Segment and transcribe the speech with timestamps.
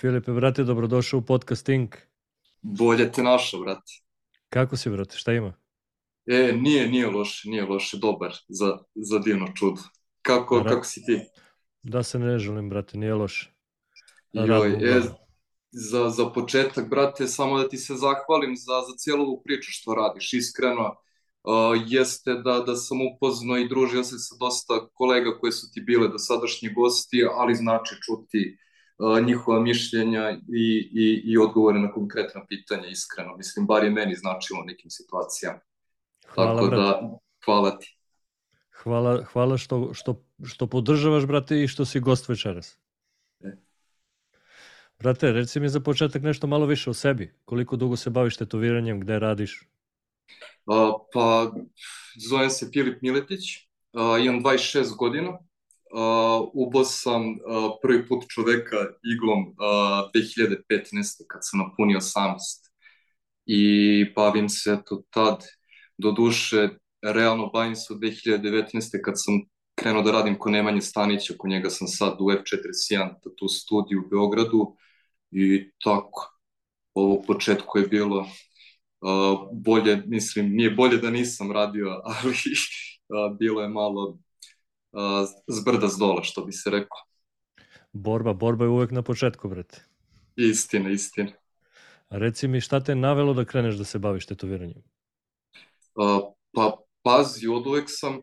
[0.00, 1.94] Filipe, brate, dobrodošao u podcast Inc.
[2.62, 3.92] Bolje te našao, brate.
[4.48, 5.52] Kako si, brate, šta ima?
[6.26, 9.80] E, nije, nije loše, nije loše, dobar, za, za divno čudo.
[10.22, 11.20] Kako, Ra- kako si ti?
[11.82, 13.52] Da se ne želim, brate, nije loše.
[14.32, 15.00] Joj, e,
[15.70, 19.94] za, za početak, brate, samo da ti se zahvalim za, za cijelu ovu priču što
[19.94, 20.96] radiš, iskreno.
[21.42, 25.80] Uh, jeste da, da sam upoznao i družio se sa dosta kolega koji su ti
[25.80, 28.69] bile dosadašnji gosti, ali znači čuti uh,
[29.26, 33.36] njihova mišljenja i, i, i odgovore na konkretna pitanja, iskreno.
[33.36, 35.60] Mislim, bar je meni značilo u nekim situacijama.
[36.28, 36.82] Hvala, Tako brate.
[36.82, 37.96] da, hvala ti.
[38.82, 42.78] Hvala, hvala što, što, što podržavaš, brate, i što si gost večeras.
[43.40, 43.56] E.
[44.98, 47.34] Brate, reci mi za početak nešto malo više o sebi.
[47.44, 49.68] Koliko dugo se baviš tetoviranjem, gde radiš?
[50.66, 51.52] A, pa,
[52.28, 53.40] zovem se Filip Miletić,
[53.92, 55.38] a, imam 26 godina,
[55.94, 58.76] a, ubo sam a, prvi put čoveka
[59.14, 61.24] iglom a, 2015.
[61.28, 62.38] kad sam napunio 18.
[63.46, 65.44] I bavim se to tad,
[65.98, 66.68] do duše,
[67.02, 69.00] realno bavim se od 2019.
[69.04, 69.40] kad sam
[69.74, 74.08] krenuo da radim kod Nemanje Stanića, kod njega sam sad u F41 tu studiju u
[74.08, 74.76] Beogradu
[75.30, 76.38] i tako.
[76.94, 78.26] Ovo početku je bilo
[79.00, 84.18] Uh, bolje, mislim, nije bolje da nisam radio, ali uh, bilo je malo
[85.46, 86.96] zbrda s dola, što bi se reklo.
[87.92, 89.84] Borba, borba je uvek na početku, brate.
[90.36, 91.32] Istina, istina.
[92.08, 94.82] A reci mi šta te navelo da kreneš da se baviš tetoviranjem?
[95.94, 98.20] Uh, pa pazi, od uvek sam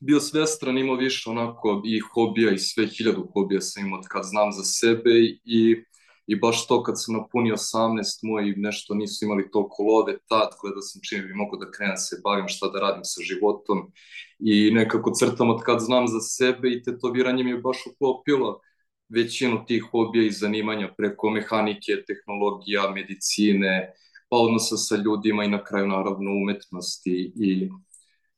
[0.00, 4.52] bio svestran, imao više onako i hobija i sve hiljadu hobija sam imao kad znam
[4.52, 5.10] za sebe
[5.44, 5.84] i
[6.26, 10.82] i baš to kad sam napunio 18 moji nešto nisu imali toliko love tad, gledao
[10.82, 13.92] sam čime bi mogo da krenem da se bavim, šta da radim sa životom
[14.38, 18.60] i nekako crtam od kad znam za sebe i tetoviranje mi je baš uklopilo
[19.08, 23.92] većinu tih hobija i zanimanja preko mehanike, tehnologija, medicine,
[24.28, 27.68] pa odnosa sa ljudima i na kraju naravno umetnosti i,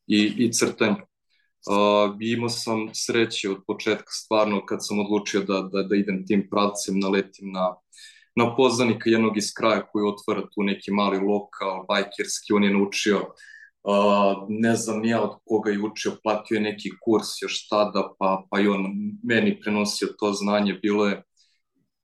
[0.06, 0.97] i, i crtanje.
[1.71, 6.49] Uh, imao sam sreće od početka stvarno kad sam odlučio da, da, da idem tim
[6.51, 7.75] pravcem, naletim na,
[8.37, 13.17] na poznanika jednog iz kraja koji otvara tu neki mali lokal, bajkerski, on je naučio,
[13.17, 18.47] uh, ne znam nija od koga je učio, platio je neki kurs još tada, pa,
[18.51, 18.87] pa i on
[19.23, 21.23] meni prenosio to znanje, bilo je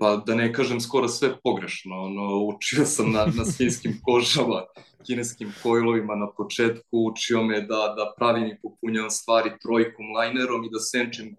[0.00, 4.62] pa da ne kažem skoro sve pogrešno, ono, učio sam na, na svinjskim kožama,
[5.06, 10.70] kineskim kojlovima na početku, učio me da, da pravim i popunjam stvari trojkom, linerom i
[10.72, 11.36] da senčem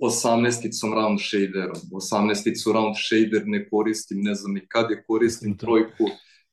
[0.00, 1.80] 18-icom round shaderom.
[1.92, 5.58] 18-icu round shader ne koristim, ne znam ni kad je koristim Da.
[5.58, 6.04] trojku,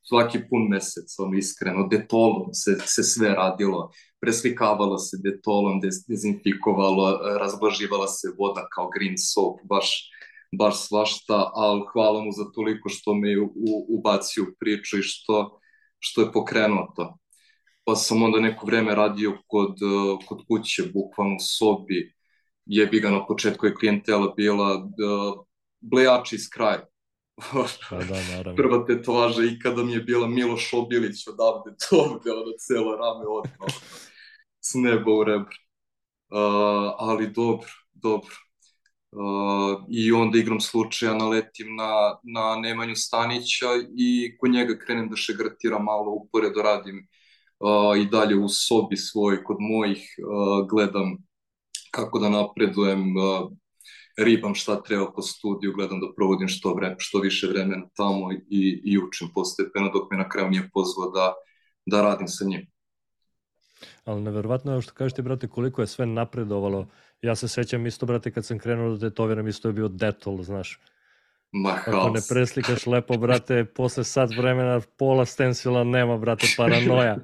[0.01, 3.91] svaki pun mesec, ono iskreno, detolom se, se sve radilo,
[4.21, 10.09] preslikavalo se detolom, dezinfikovalo, razblaživala se voda kao green soap, baš
[10.51, 13.51] baš svašta, ali hvala mu za toliko što me je u,
[13.89, 15.59] ubacio u priču i što,
[15.99, 17.17] što je pokrenuo to.
[17.83, 19.77] Pa sam onda neko vreme radio kod,
[20.27, 22.13] kod kuće, bukvalno u sobi,
[22.65, 25.45] jebi ga na početku je klijentela bila uh,
[25.79, 26.85] blejači iz kraja.
[27.89, 28.55] Pa da, naravno.
[28.61, 33.75] Prva tetovaža ikada mi je bila Miloš Obilić odavde do ovde, ono celo rame odmah.
[34.61, 35.57] S neba u rebra.
[36.31, 38.48] Uh, ali dobro, dobro.
[39.11, 41.91] Uh, i onda igram slučaja naletim na,
[42.23, 47.07] na Nemanju Stanića i kod njega krenem da šegratiram malo, uporedo radim
[47.59, 51.17] uh, i dalje u sobi svoj, kod mojih, uh, gledam
[51.91, 53.51] kako da napredujem, uh,
[54.17, 58.81] ribam šta treba po studiju, gledam da provodim što, vre, što više vremena tamo i,
[58.83, 61.33] i učim postepeno dok me na kraju nije pozvao da,
[61.85, 62.67] da radim sa njim.
[64.05, 66.87] Ali neverovatno je što kažete, brate, koliko je sve napredovalo.
[67.21, 70.79] Ja se sećam isto, brate, kad sam krenuo da tetoviram, isto je bio detol, znaš.
[71.51, 72.27] Ma, Ako ne haos.
[72.27, 77.17] preslikaš lepo, brate, posle sat vremena pola stensila nema, brate, paranoja.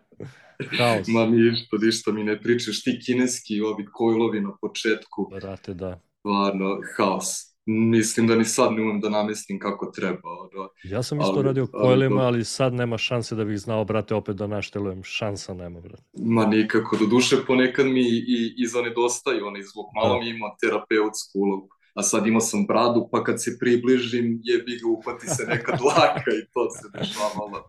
[0.77, 1.07] Haos.
[1.07, 5.99] Ma ništa, ništa mi ne pričaš, ti kineski ovi kojlovi na početku, Brate, da.
[6.19, 7.54] stvarno, haos.
[7.67, 10.19] Mislim da ni sad ne umem da namestim kako treba.
[10.31, 10.69] Ono.
[10.83, 12.25] Ja sam isto Ali- radio ali kojlima, dobro.
[12.25, 15.03] ali sad nema šanse da bih znao, brate, opet da naštelujem.
[15.03, 16.03] Šansa nema, brate.
[16.15, 19.85] Ma nikako, do duše ponekad mi i, i zanedostaju onaj zvuk.
[19.95, 20.19] Malo Da.
[20.19, 21.67] mi imao terapeutsku ulogu.
[21.93, 26.31] A sad imao sam bradu, pa kad se približim, jebi ga, upati se neka dlaka
[26.31, 27.63] i to se dešavalo.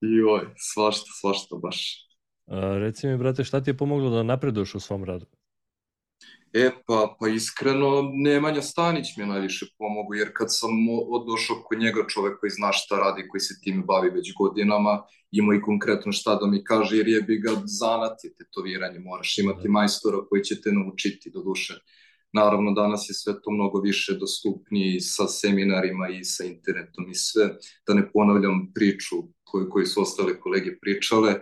[0.00, 2.08] Joj, svašta, svašta baš.
[2.46, 5.26] A, reci mi, brate, šta ti je pomoglo da napreduješ u svom radu?
[6.54, 11.56] E, pa, pa iskreno, Nemanja Stanić mi je najviše pomogao, jer kad sam o- došao
[11.64, 15.60] kod njega čovek koji zna šta radi, koji se time bavi već godinama, ima i
[15.60, 20.44] konkretno šta da mi kaže, jer jebi ga zanat je tetoviranje, moraš imati majstora koji
[20.44, 21.74] će te naučiti do duše.
[22.32, 27.48] Naravno, danas je sve to mnogo više dostupnije sa seminarima i sa internetom i sve.
[27.86, 31.40] Da ne ponavljam priču koju, koju su ostale kolege pričale.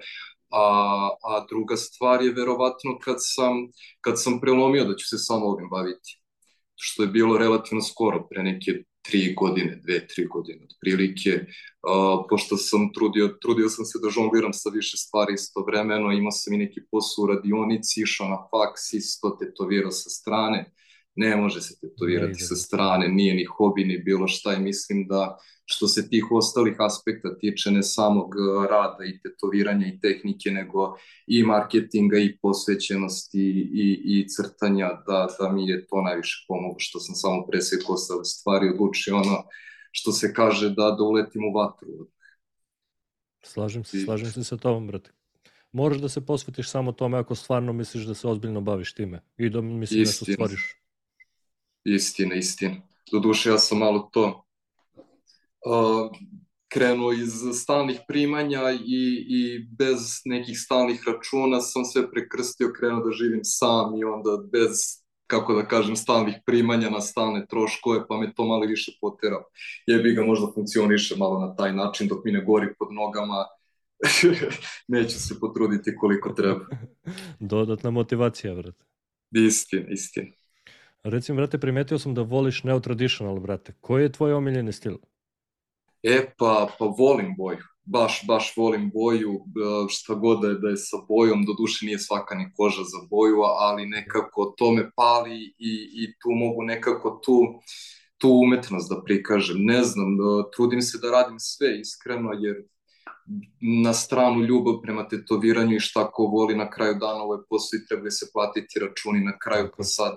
[0.50, 3.68] A, a druga stvar je verovatno kad sam,
[4.00, 6.22] kad sam prelomio da ću se samo ovim baviti.
[6.74, 12.56] Što je bilo relativno skoro, pre neke tri godine, dve, tri godine otprilike, uh, pošto
[12.56, 16.80] sam trudio, trudio sam se da žongliram sa više stvari istovremeno, imao sam i neki
[16.90, 20.72] posao u radionici, išao na faks, isto tetovirao sa strane,
[21.14, 25.38] ne može se tetovirati sa strane, nije ni hobi, ni bilo šta i mislim da
[25.70, 30.96] što se tih ostalih aspekta tiče ne samog e, rada i tetoviranja i tehnike, nego
[31.26, 33.40] i marketinga i posvećenosti
[33.74, 38.24] i, i crtanja, da, da mi je to najviše pomoglo, što sam samo presjekao ostale
[38.24, 39.44] stvari, odlučio ono
[39.90, 41.88] što se kaže da, da uletim u vatru.
[43.42, 44.00] Slažem se, I...
[44.00, 45.10] slažem se sa tobom, brate.
[45.72, 49.50] Moraš da se posvetiš samo tome ako stvarno misliš da se ozbiljno baviš time i
[49.50, 50.76] da misliš da se stvoriš.
[51.84, 52.76] Istina, istina.
[53.12, 54.49] Doduše, ja sam malo to
[56.72, 63.12] krenuo iz stalnih primanja i, i bez nekih stalnih računa sam sve prekrstio, krenuo da
[63.12, 64.70] živim sam i onda bez,
[65.26, 69.44] kako da kažem, stalnih primanja na stalne troškove, pa me to malo više poterao.
[69.86, 73.44] Jebi ga možda funkcioniše malo na taj način, dok mi ne gori pod nogama,
[74.94, 76.66] neću se potruditi koliko treba.
[77.52, 78.84] Dodatna motivacija, brate.
[79.30, 80.32] Istina, istina.
[81.02, 83.72] Recimo, brate, primetio sam da voliš neotraditional, brate.
[83.80, 84.96] Koji je tvoj omiljeni stil?
[86.02, 87.64] E, pa, pa volim boju.
[87.84, 91.86] Baš, baš volim boju, e, šta god da je, da je sa bojom, do duše
[91.86, 96.62] nije svaka ni koža za boju, ali nekako to me pali i, i tu mogu
[96.62, 97.40] nekako tu,
[98.18, 99.64] tu umetnost da prikažem.
[99.64, 102.56] Ne znam, da, trudim se da radim sve iskreno, jer
[103.84, 107.86] na stranu ljubav prema tetoviranju i šta ko voli na kraju dana ovaj posao i
[107.88, 110.16] treba se platiti računi na kraju pa sad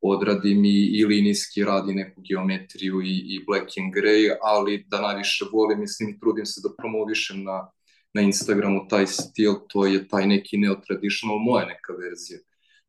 [0.00, 5.44] odradim i, i linijski radi neku geometriju i, i black and gray, ali da najviše
[5.52, 7.70] volim, mislim, trudim se da promovišem na,
[8.14, 12.38] na Instagramu taj stil, to je taj neki neotraditional, moja neka verzija.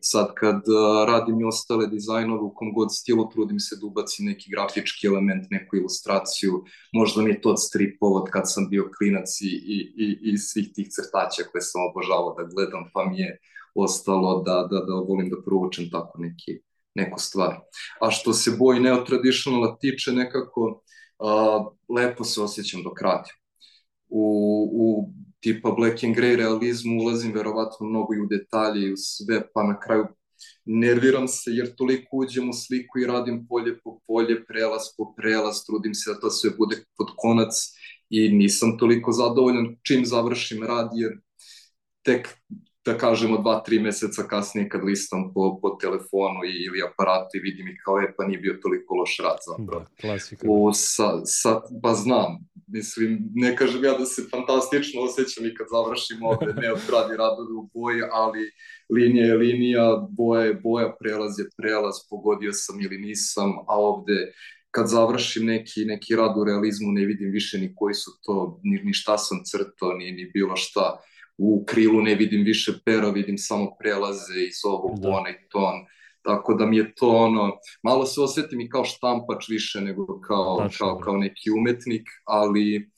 [0.01, 0.63] Sad kad
[1.07, 5.51] radim i ostale dizajnove u kom god stilu, trudim se da ubacim neki grafički element,
[5.51, 6.63] neku ilustraciju,
[6.93, 7.57] možda mi je to od
[7.99, 12.35] od kad sam bio klinac i, i, i, i svih tih crtaća koje sam obožavao
[12.37, 13.39] da gledam, pa mi je
[13.75, 16.68] ostalo da, da, da volim da provučem tako neki
[16.99, 17.55] neku stvar.
[18.01, 20.81] A što se boji neotraditionala tiče nekako,
[21.19, 21.65] a,
[21.95, 23.33] lepo se osjećam dok radim.
[24.09, 24.23] U,
[24.73, 29.41] u tipa black and grey realizmu ulazim verovatno mnogo i u detalje i u sve,
[29.53, 30.05] pa na kraju
[30.65, 35.65] nerviram se jer toliko uđem u sliku i radim polje po polje, prelaz po prelaz,
[35.65, 37.53] trudim se da to sve bude pod konac
[38.09, 41.11] i nisam toliko zadovoljan čim završim rad jer
[42.03, 42.27] tek
[42.85, 47.39] da kažemo dva, tri meseca kasnije kad listam po, po telefonu i, ili aparatu i
[47.39, 49.79] vidim i kao je pa nije bio toliko loš rad zapravo.
[49.79, 50.47] Da, klasika.
[50.49, 52.37] O, sa, sa, pa znam,
[52.67, 57.53] mislim, ne kažem ja da se fantastično osjećam i kad završim ovde, ne odradi radovi
[57.53, 58.51] u boji, ali
[58.89, 64.33] linija je linija, boja je boja, prelaz je prelaz, pogodio sam ili nisam, a ovde
[64.71, 68.81] kad završim neki, neki rad u realizmu ne vidim više ni koji su to, ni,
[68.83, 70.99] ni šta sam crtao, ni, ni bilo šta
[71.39, 75.09] u krilu ne vidim više pera, vidim samo prelaze iz ovog da.
[75.09, 75.75] onaj ton.
[76.21, 77.51] Tako da mi je to ono,
[77.83, 82.91] malo se osjetim i kao štampač više nego kao, Tačno, kao, kao neki umetnik, ali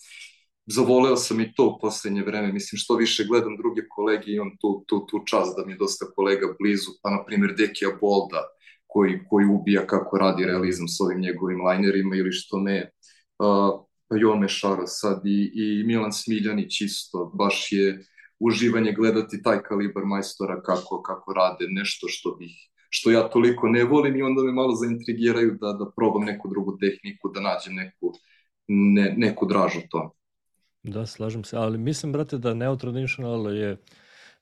[0.65, 2.53] zavoleo sam i to u poslednje vreme.
[2.53, 6.05] Mislim, što više gledam druge kolege, imam tu, tu, tu čast da mi je dosta
[6.15, 8.41] kolega blizu, pa na primjer Dekija Bolda,
[8.88, 12.91] koji, koji ubija kako radi realizam s ovim njegovim linerima ili što me
[13.39, 18.05] uh, pa Jome Šaro sad i, i Milan Smiljanić isto, baš je
[18.41, 23.83] uživanje gledati taj kalibar majstora kako, kako rade nešto što bih što ja toliko ne
[23.83, 28.13] volim i onda me malo zaintrigiraju da, da probam neku drugu tehniku, da nađem neku,
[28.67, 30.15] ne, neku dražu to.
[30.83, 33.77] Da, slažem se, ali mislim, brate, da neotraditional je,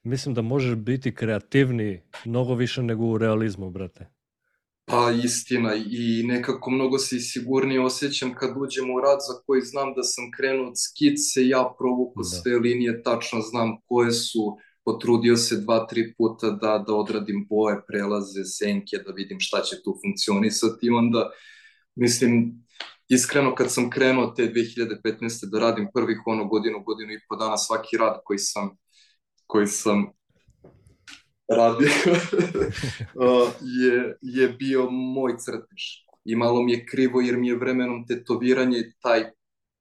[0.03, 4.07] mislim da možeš biti kreativni mnogo više nego u realizmu, brate.
[4.89, 9.61] Pa istina i nekako mnogo se i sigurnije osjećam kad uđem u rad za koji
[9.61, 12.23] znam da sam krenuo od skice, ja provuku da.
[12.23, 17.81] sve linije, tačno znam koje su, potrudio se dva, tri puta da, da odradim boje,
[17.87, 21.29] prelaze, senke, da vidim šta će tu funkcionisati i onda,
[21.95, 22.65] mislim,
[23.09, 25.49] iskreno kad sam krenuo te 2015.
[25.51, 28.69] da radim prvih ono godinu, godinu i po dana svaki rad koji sam
[29.47, 30.05] koji sam
[31.57, 31.89] radio
[33.81, 35.83] je, je bio moj crtež.
[36.25, 39.23] I malo mi je krivo jer mi je vremenom tetoviranje taj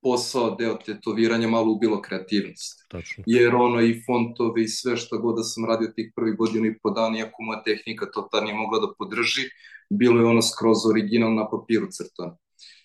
[0.02, 2.86] posao, deo tetoviranja malo ubilo kreativnost.
[2.90, 3.24] Tačno.
[3.26, 6.78] Jer ono i fontovi i sve što god da sam radio tih prvih godina i
[6.82, 9.42] po dan, iako moja tehnika to tad nije mogla da podrži,
[9.90, 12.38] bilo je ono skroz original na papiru crtano.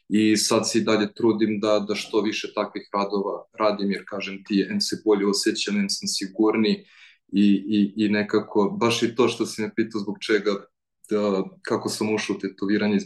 [0.10, 4.44] I sad se i dalje trudim da, da što više takvih radova radim, jer kažem
[4.48, 6.86] ti, em se bolje osjećam, em sam sigurniji
[7.34, 10.52] i, i, i nekako, baš i to što si me pitao zbog čega,
[11.10, 12.98] da, kako sam ušao u tetoviranje,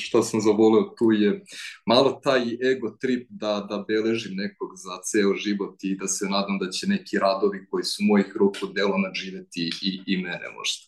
[0.00, 1.44] šta sam zavoleo tu je
[1.86, 6.58] malo taj ego trip da, da beležim nekog za ceo život i da se nadam
[6.58, 10.82] da će neki radovi koji su mojih ruku delo nadživeti i, i mene možda.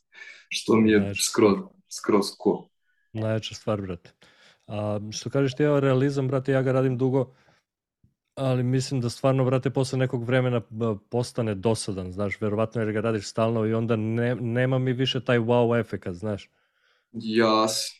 [0.48, 1.22] Što mi je Najče.
[1.22, 1.56] skroz,
[1.98, 2.68] skroz ko.
[3.12, 4.10] Najjača stvar, brate.
[4.66, 7.34] A, što kažeš ti, evo realizam, brate, ja ga radim dugo,
[8.38, 10.60] ali mislim da stvarno, brate, posle nekog vremena
[11.10, 15.38] postane dosadan, znaš, verovatno jer ga radiš stalno i onda ne, nema mi više taj
[15.38, 16.50] wow efekat, znaš.
[17.12, 17.90] Jas,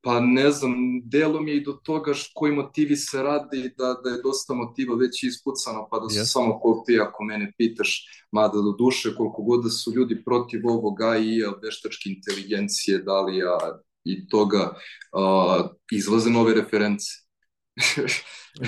[0.00, 4.10] pa ne znam, delom je i do toga š, koji motivi se radi, da, da
[4.10, 6.32] je dosta motiva već ispucano, pa da su yes.
[6.32, 10.68] samo koliko ti ako mene pitaš, mada do duše, koliko god da su ljudi protiv
[10.68, 13.58] ovoga i veštačke inteligencije, da li ja
[14.04, 14.74] i toga,
[15.12, 17.06] uh, izlaze nove reference.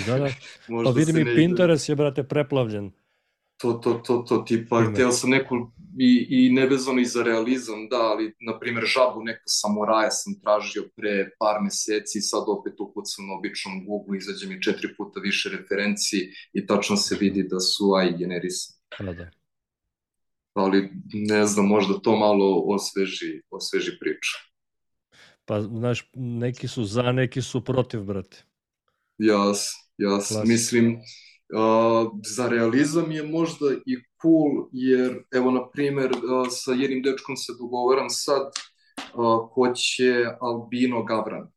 [0.07, 0.29] Da, da.
[0.85, 2.93] pa vidim i Pinterest je, brate, preplavljen
[3.65, 5.55] to, to, to, to tipa, htio sam neku
[5.99, 10.89] i, i nevezano i za realizam, da, ali, na primjer, žabu neku samuraja sam tražio
[10.97, 16.29] pre par meseci, sad opet ukucam na običnom Google, izađe mi četiri puta više referenciji
[16.53, 18.79] i tačno se vidi da su AI generisani.
[19.01, 19.31] Da, da.
[20.55, 24.33] Ali, ne znam, možda to malo osveži, osveži priču.
[25.45, 28.45] Pa, znaš, neki su za, neki su protiv, brate.
[29.19, 30.49] Jas, jas, Klas.
[30.49, 30.99] mislim,
[31.53, 37.37] Uh, za realizam je možda i cool, jer evo na primer uh, sa jednim dečkom
[37.37, 38.43] se dogovaram sad
[39.15, 41.54] uh, hoće Albino Gavran.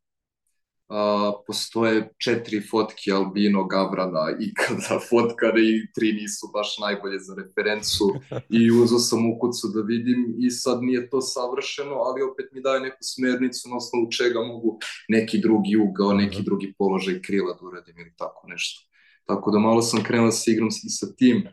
[0.89, 7.36] Uh, postoje četiri fotke Albino Gavrana i kada fotkane i tri nisu baš najbolje za
[7.36, 8.06] referencu
[8.50, 12.62] i uzao sam u kucu da vidim i sad nije to savršeno, ali opet mi
[12.62, 14.79] daje neku smernicu na osnovu čega mogu
[15.10, 18.88] neki drugi ugao, neki drugi položaj krila da uradim ili tako nešto.
[19.25, 21.48] Tako da malo sam krenuo da se igram i sa tim.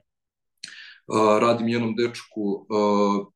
[1.07, 3.27] Uh, radim jednom dečku, uh,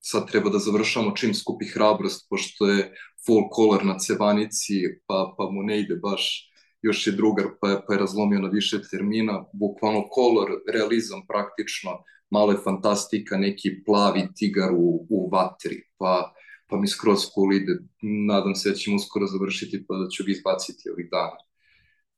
[0.00, 2.94] sad treba da završamo čim skupi hrabrost, pošto je
[3.26, 4.74] full color na cevanici,
[5.06, 6.50] pa, pa mu ne ide baš,
[6.82, 11.90] još je drugar, pa je, pa je razlomio na više termina, bukvalno color, realizam praktično,
[12.30, 16.32] malo je fantastika, neki plavi tigar u, u vatri, pa,
[16.66, 20.30] pa mi skroz cool ide, nadam se da ćemo uskoro završiti, pa da ću ga
[20.32, 21.36] izbaciti ovih dana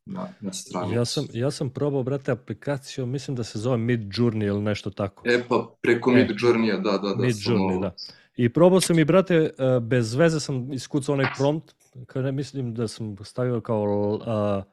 [0.06, 0.94] na, na stranicu.
[0.94, 4.90] Ja sam, ja sam probao, brate, aplikaciju, mislim da se zove Mid Journey ili nešto
[4.90, 5.22] tako.
[5.26, 7.26] E pa, preko e, Mid Journey, da, da, da.
[7.26, 7.94] Mid Journey, da.
[8.36, 11.74] I probao sam i, brate, e, bez veze sam iskucao onaj prompt,
[12.06, 14.64] kada mislim da sam stavio kao uh,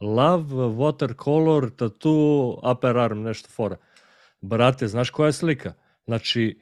[0.00, 3.76] love, watercolor, tattoo, upper arm, nešto fora.
[4.40, 5.72] Brate, znaš koja je slika?
[6.06, 6.58] Znači,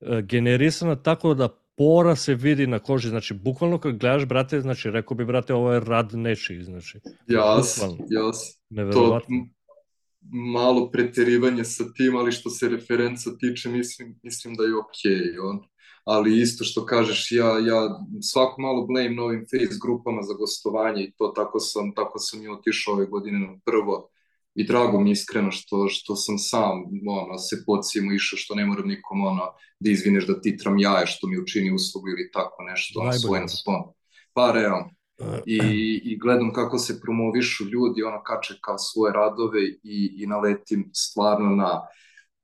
[0.00, 4.90] e, generisana tako da pora se vidi na koži, znači bukvalno kad gledaš, brate, znači
[4.90, 7.00] rekao bi, brate, ovo je rad nečiji, znači.
[7.26, 8.60] Jas, jas.
[8.92, 9.20] To
[10.30, 15.12] malo preterivanje sa tim, ali što se referenca tiče, mislim, mislim da je okej.
[15.12, 15.60] Okay, on.
[16.06, 21.12] Ali isto što kažeš, ja, ja svako malo blame novim face grupama za gostovanje i
[21.16, 24.08] to tako sam, tako sam i otišao ove godine na prvo
[24.54, 28.88] i drago mi iskreno što, što sam sam ono, se pocimo išao što ne moram
[28.88, 29.46] nikom ono,
[29.80, 33.82] da izvineš da titram jaje što mi učini uslugu ili tako nešto, ono, svojen spon.
[34.32, 34.90] Pa realno.
[35.46, 35.60] I,
[36.04, 41.56] I gledam kako se promovišu ljudi, ono kače kao svoje radove i, i naletim stvarno
[41.56, 41.80] na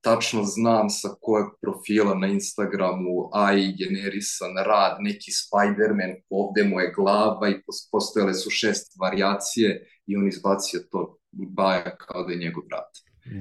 [0.03, 6.93] tačno znam sa kojeg profila na Instagramu AI generisan rad, neki Spider-Man, ovde mu je
[6.97, 7.61] glava i
[7.93, 12.91] postojale su šest variacije i on izbacio to baja kao da je njegov brat.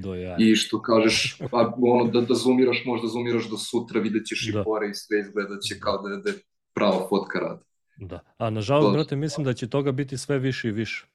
[0.03, 0.35] Do ja.
[0.39, 4.59] I što kažeš, pa, ono, da, da zoomiraš, možda zoomiraš do sutra, vidjet ćeš da.
[4.59, 6.35] i pore i sve izgledat će kao da, da je
[6.73, 7.63] prava fotka rada.
[7.97, 11.07] Da, a nažalost, brate, mislim da će toga biti sve više i više.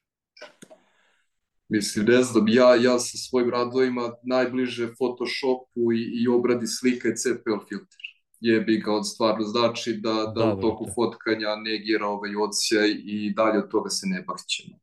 [1.69, 7.17] Mislim, ne znam, ja, ja sa svojim radovima najbliže Photoshopu i, i obradi slika i
[7.17, 8.03] CPL filter.
[8.41, 13.33] Jebi ga, od stvarno znači da, da, da u toku fotkanja negira ovaj odsjaj i
[13.37, 14.79] dalje od toga se ne bakćemo.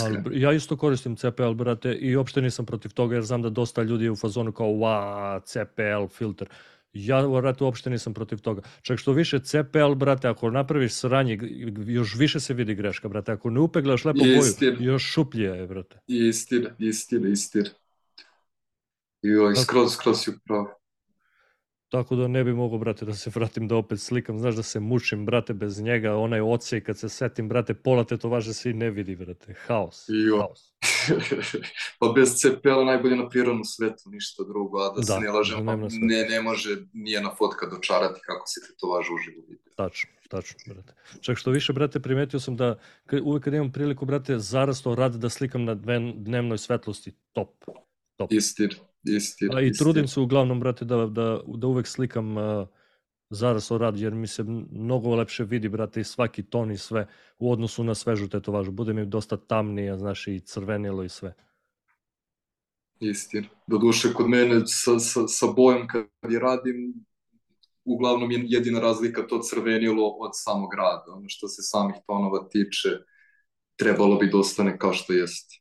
[0.00, 3.82] Ali, ja isto koristim CPL, brate, i uopšte nisam protiv toga, jer znam da dosta
[3.82, 6.48] ljudi je u fazonu kao, wa, CPL filter.
[6.92, 8.62] Ja, brate, uopšte nisam protiv toga.
[8.82, 11.38] Čak što više CPL, brate, ako napraviš sranje,
[11.86, 13.32] još više se vidi greška, brate.
[13.32, 16.00] Ako ne upeglaš lepo boju, još šuplje je, brate.
[16.06, 17.70] Istina, istina, istina.
[19.22, 20.80] Joj, skroz, skroz si upravo.
[21.88, 24.38] Tako da ne bi mogo, brate, da se vratim da opet slikam.
[24.38, 26.16] Znaš da se mučim, brate, bez njega.
[26.16, 29.54] Onaj ocej, kad se setim, brate, pola tetovaže se i ne vidi, brate.
[29.66, 30.04] Haos.
[30.08, 30.38] Jo.
[30.38, 30.72] Haos.
[32.00, 35.66] pa bez CPL najbolje na prirodnom svetu, ništa drugo, a da, da se ne lažem,
[35.66, 39.70] pa ne, ne može nijena fotka dočarati kako se tetovaž uživo vidi.
[39.76, 40.94] Tačno, tačno, brate.
[41.20, 42.78] Čak što više, brate, primetio sam da
[43.22, 45.74] uvek kad imam priliku, brate, zarasto rad da slikam na
[46.14, 47.64] dnevnoj svetlosti, top.
[48.16, 48.32] top.
[48.32, 49.56] Istir, istir.
[49.56, 49.84] A, I istir.
[49.84, 52.68] trudim se uglavnom, brate, da, da, da uvek slikam uh,
[53.30, 57.06] zaraslo rad, jer mi se mnogo lepše vidi, brate, i svaki ton i sve
[57.38, 58.70] u odnosu na svežu tetovažu.
[58.70, 61.34] Bude mi dosta tamnije, znaš, i crvenilo i sve.
[63.00, 63.48] Istina.
[63.66, 66.94] Do duše, kod mene sa, sa, sa bojem kad je radim,
[67.84, 71.04] uglavnom je jedina razlika to crvenilo od samog rada.
[71.16, 72.88] Ono što se samih tonova tiče,
[73.76, 75.59] trebalo bi da ostane kao što jeste.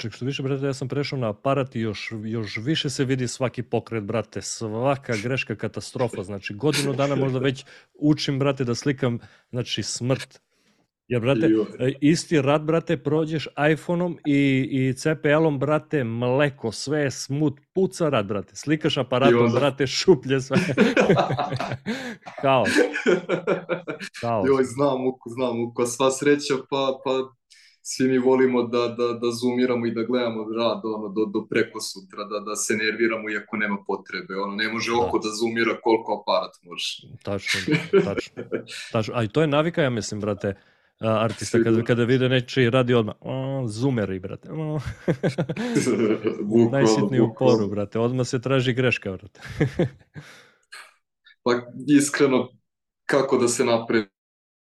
[0.00, 3.28] Ček što više, brate, ja sam prešao na aparat i još, još više se vidi
[3.28, 7.64] svaki pokret, brate, svaka greška katastrofa, znači godinu dana možda već
[7.94, 9.18] učim, brate, da slikam,
[9.50, 10.40] znači smrt.
[11.08, 17.10] Jer, brate, e, isti rad, brate, prođeš iPhone-om i, i CPL-om, brate, mleko, sve je
[17.10, 18.56] smut, puca rad, brate.
[18.56, 19.58] Slikaš aparatom, onda...
[19.58, 20.56] brate, šuplje sve.
[22.42, 22.70] Haos.
[24.22, 24.48] Haos.
[24.48, 27.39] Joj, znam, muku, znam, muku, sva sreća, pa, pa
[27.82, 31.80] svi mi volimo da, da, da zoomiramo i da gledamo rad ono, do, do preko
[31.80, 34.34] sutra, da, da se nerviramo iako nema potrebe.
[34.36, 36.86] Ono, ne može oko da, da zoomira koliko aparat može.
[37.22, 37.60] Tačno,
[38.04, 38.42] tačno.
[38.92, 39.14] tačno.
[39.16, 40.54] A i to je navika, ja mislim, brate,
[41.00, 44.48] artista kada, kada vide nečiji radi odmah, o, zoomeri, brate.
[44.52, 44.80] O.
[46.72, 47.98] Najsitniju poru, brate.
[47.98, 49.40] Odmah se traži greška, brate.
[51.42, 51.50] pa
[51.86, 52.48] iskreno,
[53.04, 53.64] kako da se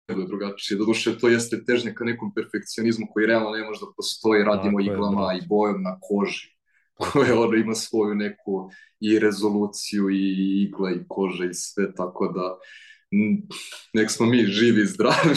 [0.07, 0.77] napred drugačije.
[0.77, 4.43] Doduše, to jeste težnje ka nekom perfekcionizmu koji realno ne može da postoji.
[4.43, 6.55] Radimo Tako iglama je, i bojom na koži
[6.93, 8.69] koje ono ima svoju neku
[8.99, 12.57] i rezoluciju i igla i koža i sve, tako da
[13.93, 15.35] nek smo mi živi i zdravi.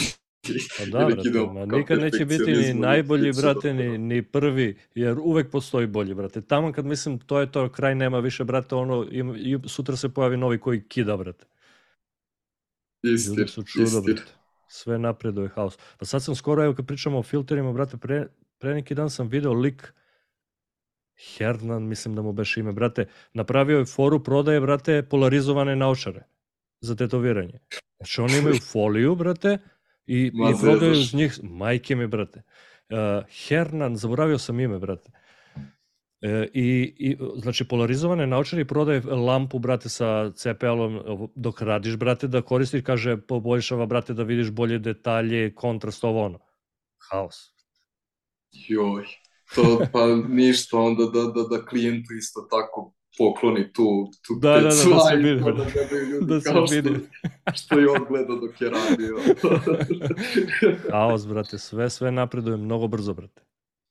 [0.77, 5.51] Pa da, brate, ma nikad neće biti ni najbolji, brate, ni, ni prvi, jer uvek
[5.51, 6.41] postoji bolji, brate.
[6.41, 10.37] Tamo kad mislim, to je to, kraj nema više, brate, ono, im, sutra se pojavi
[10.37, 11.45] novi koji kida, brate.
[13.03, 14.15] Istir, Ljudi su čudo, istir.
[14.15, 14.38] brate
[14.69, 15.77] sve napreduje haos.
[15.97, 18.27] Pa sad sam skoro, evo kad pričamo o filterima, brate, pre,
[18.57, 19.93] pre neki dan sam video lik
[21.37, 26.23] Hernan, mislim da mu beš ime, brate, napravio je foru prodaje, brate, polarizovane naočare
[26.81, 27.59] za tetoviranje.
[27.97, 29.57] Znači oni imaju foliju, brate,
[30.05, 32.41] i, Ma, i prodaju uz njih, majke mi, brate.
[32.89, 35.11] Uh, Hernan, zaboravio sam ime, brate.
[36.21, 42.41] E, i, i, znači, polarizovane naočare prodaje lampu, brate, sa CPL-om dok radiš, brate, da
[42.41, 46.39] koristiš, kaže, poboljšava, brate, da vidiš bolje detalje, kontrast, ovo ono.
[47.11, 47.35] Haos.
[48.51, 49.05] Joj,
[49.55, 54.59] to pa ništa, onda da, da, da klijentu isto tako pokloni tu, tu da, da,
[54.59, 55.41] da, da se vidi.
[56.21, 56.99] Da, da se vidi.
[57.55, 59.17] Što, je on gledao dok je radio.
[60.91, 63.48] Haos, brate, sve, sve napreduje mnogo brzo, brate.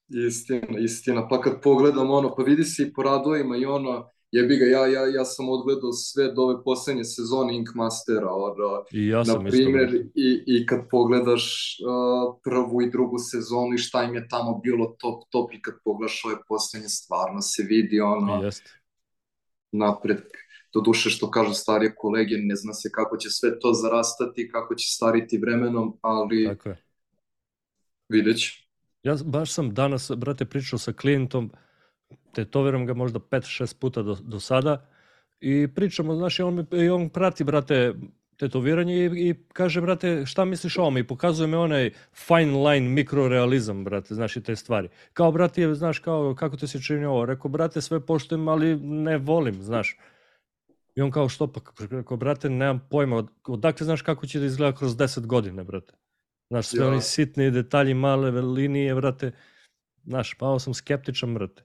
[0.09, 1.29] Istina, istina.
[1.29, 4.87] Pa kad pogledam ono, pa vidi se i po radovima i ono, jebi ga, ja,
[4.87, 9.44] ja, ja sam odgledao sve do ove poslednje sezone Ink Mastera, ono, I ja sam
[9.44, 14.29] na primjer, i, i kad pogledaš uh, prvu i drugu sezonu i šta im je
[14.29, 18.62] tamo bilo top, top i kad pogledaš ove poslednje, stvarno se vidi ono, Jest.
[19.73, 20.18] napred.
[20.75, 24.75] Do duše što kažu starije kolege, ne zna se kako će sve to zarastati, kako
[24.75, 26.83] će stariti vremenom, ali Tako je.
[28.09, 28.67] vidjet ću.
[29.02, 31.52] Ja baš sam danas, brate, pričao sa klijentom,
[32.34, 34.87] tetoviram ga možda 5-6 puta do, do sada
[35.40, 37.94] i pričamo, znaš, i on, i on prati, brate,
[38.37, 40.98] tetoviranje i, i kaže, brate, šta misliš o ovom?
[40.98, 44.88] I pokazuje me onaj fine line mikrorealizam, brate, znaš, i te stvari.
[45.12, 47.24] Kao, brate, znaš, kao, kako te se čini ovo?
[47.26, 49.96] Rekao, brate, sve poštujem, ali ne volim, znaš.
[50.94, 51.61] I on kao, što pa?
[51.90, 55.92] Rekao, brate, nemam pojma, odakle znaš kako će da izgleda kroz 10 godine, brate.
[56.50, 56.88] Znaš, sve ja.
[56.88, 59.32] oni sitni detalji, male linije, vrate.
[60.04, 61.64] Znaš, malo sam skeptičan, vrate.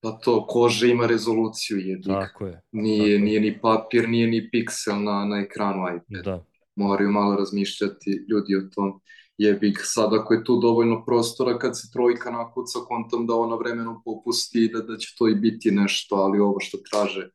[0.00, 2.06] Pa to, koža ima rezoluciju jednik.
[2.06, 2.62] Tako je.
[2.72, 6.24] Nije, tako nije ni papir, nije ni piksel na, na ekranu iPad.
[6.24, 6.44] Da.
[6.76, 9.00] Moraju malo razmišljati ljudi o tom.
[9.38, 14.02] Jebik, sad ako je tu dovoljno prostora kad se trojka nakuca kontom da ona vremenom
[14.04, 17.28] popusti da, da će to i biti nešto, ali ovo što traže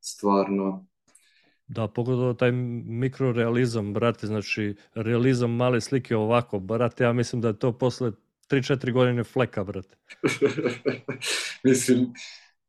[0.00, 0.86] stvarno
[1.68, 7.58] Da, pogledao taj mikrorealizam, brate, znači realizam male slike ovako, brate, ja mislim da je
[7.58, 8.12] to posle
[8.50, 9.96] 3-4 godine fleka, brate.
[11.64, 12.12] mislim,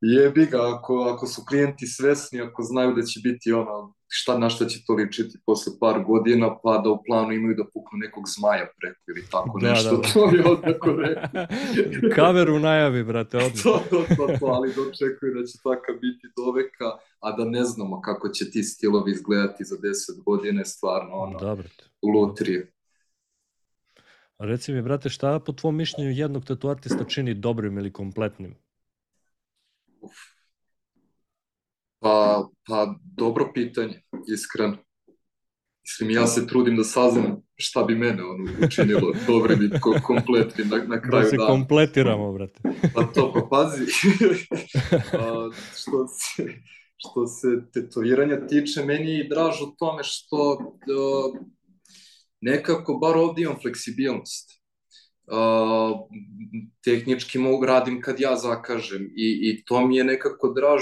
[0.01, 4.49] jebi ga, ako, ako su klijenti svesni, ako znaju da će biti ono, šta, na
[4.49, 8.23] šta će to ličiti posle par godina, pa da u planu imaju da puknu nekog
[8.27, 10.13] zmaja preko ili tako da, nešto, da, da.
[10.13, 11.45] to je odmako rekao.
[12.15, 13.63] Kaver u najavi, brate, odmah.
[13.63, 16.89] to, to, to, to, ali dočekuju da će takav biti do veka,
[17.19, 21.55] a da ne znamo kako će ti stilovi izgledati za 10 godine, stvarno, ono, da,
[21.55, 21.83] brate.
[22.13, 22.71] lutrije.
[24.39, 28.55] Reci mi, brate, šta po tvom mišljenju jednog tatu artista čini dobrim ili kompletnim?
[31.99, 34.01] Pa, pa dobro pitanje,
[34.33, 34.77] iskreno.
[35.83, 40.77] Mislim, ja se trudim da saznam šta bi mene ono, učinilo dobrim i kompletnim na,
[40.77, 41.23] na da kraju dana.
[41.23, 41.47] Da se dana.
[41.49, 42.59] kompletiramo, brate.
[42.93, 43.83] Pa to, pa pazi.
[45.13, 46.53] A, što, se,
[46.97, 51.39] što se tetoviranja tiče, meni je draž u tome što uh,
[52.41, 54.57] nekako bar ovdje imam fleksibilnost.
[55.27, 55.99] Uh,
[56.83, 60.81] tehnički mogu radim kad ja zakažem i, i to mi je nekako draž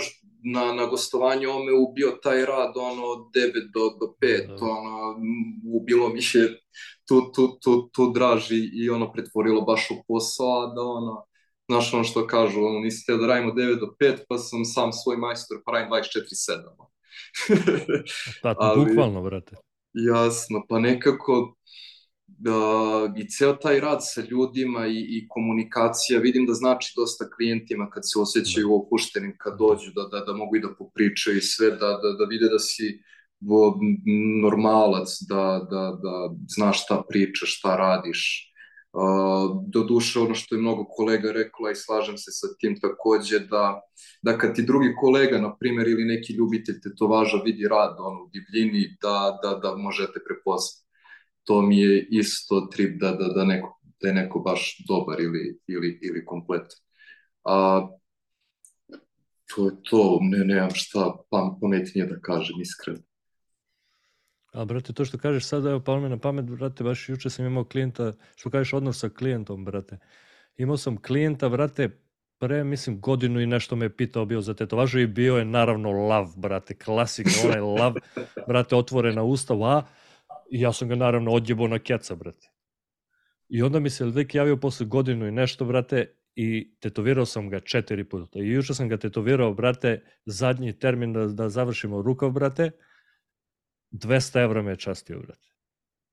[0.53, 3.31] na, na gostovanju ome ubio taj rad ono 9
[3.73, 4.65] do, do 5 da.
[4.65, 5.15] ono
[5.73, 6.59] ubilo mi je
[7.07, 11.25] tu, tu, tu, tu draži i ono pretvorilo baš u posao a da ono
[11.67, 15.17] znaš ono što kažu ono nisi da radimo 9 do 5 pa sam sam svoj
[15.17, 16.85] majstor pa radim 24-7
[18.41, 19.55] pa Ali, bukvalno brate
[19.93, 21.55] jasno pa nekako
[22.27, 27.89] da, i ceo taj rad sa ljudima i, i komunikacija, vidim da znači dosta klijentima
[27.89, 28.73] kad se osjećaju da.
[28.73, 32.25] opuštenim, kad dođu da, da, da mogu i da popričaju i sve, da, da, da
[32.29, 32.99] vide da si
[34.41, 38.51] normalac, da, da, da znaš šta pričaš, šta radiš.
[38.95, 43.39] Uh, do duše ono što je mnogo kolega rekla i slažem se sa tim takođe
[43.39, 43.81] da,
[44.21, 48.29] da kad ti drugi kolega, na primjer, ili neki ljubitelj tetovaža vidi rad ono, u
[48.33, 50.84] divljini, da, da, da možete prepoznati
[51.45, 55.59] to mi je isto trip da, da, da, neko, da je neko baš dobar ili,
[55.67, 56.65] ili, ili komplet.
[57.43, 57.87] A,
[59.55, 62.99] to je to, ne, nemam šta pam, pametnije da kažem, iskreno.
[64.53, 67.45] A, brate, to što kažeš sada, evo, pa me na pamet, brate, baš juče sam
[67.45, 69.97] imao klijenta, što kažeš odnos sa klijentom, brate.
[70.57, 71.89] Imao sam klijenta, brate,
[72.39, 75.91] pre, mislim, godinu i nešto me je pitao bio za tetovažu i bio je naravno
[75.91, 77.93] lav, brate, klasik, onaj lav,
[78.47, 79.83] brate, otvorena ustav, a
[80.55, 82.51] I ja sam ga naravno odjebao na keca, brate.
[83.49, 87.59] I onda mi se lik javio posle godinu i nešto, brate, i tetovirao sam ga
[87.59, 88.39] četiri puta.
[88.39, 92.71] I juče sam ga tetovirao, brate, zadnji termin da, da završimo rukav, brate,
[93.91, 95.49] 200 evra me je častio, brate.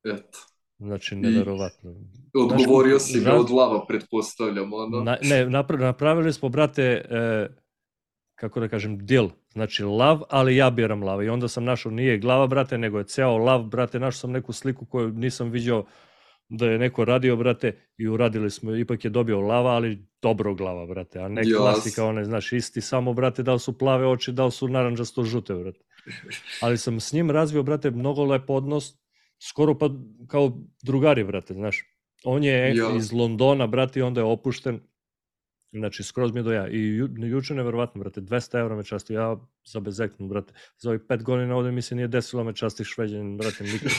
[0.05, 0.38] Eto.
[0.78, 1.90] Znači, neverovatno.
[2.35, 5.00] I odgovorio si ga od lava, pretpostavljam, ono.
[5.00, 5.46] Na, ne,
[5.78, 7.48] napravili smo, brate, e,
[8.42, 9.28] kako da kažem, deal.
[9.52, 11.22] Znači lav, ali ja biram lav.
[11.22, 14.52] I onda sam našao, nije glava, brate, nego je ceo lav, brate, našao sam neku
[14.52, 15.85] sliku koju nisam vidio
[16.48, 20.87] da je neko radio, brate, i uradili smo, ipak je dobio lava, ali dobro glava,
[20.87, 21.57] brate, a ne yes.
[21.57, 25.22] klasika, one, znaš, isti samo, brate, da li su plave oči, da li su naranđasto
[25.22, 25.81] žute, brate.
[26.62, 28.94] Ali sam s njim razvio, brate, mnogo lep odnos,
[29.38, 29.90] skoro pa
[30.26, 31.85] kao drugari, brate, znaš.
[32.24, 32.96] On je yes.
[32.96, 34.81] iz Londona, brate, i onda je opušten,
[35.72, 36.68] Znači, skroz mi je do ja.
[36.68, 40.52] I ju, juče neverovatno, brate, 200 evra me časti, ja za bezeknu, brate.
[40.78, 43.92] Za ovih pet godina ovde mi se nije desilo me časti šveđanin, brate, nikad.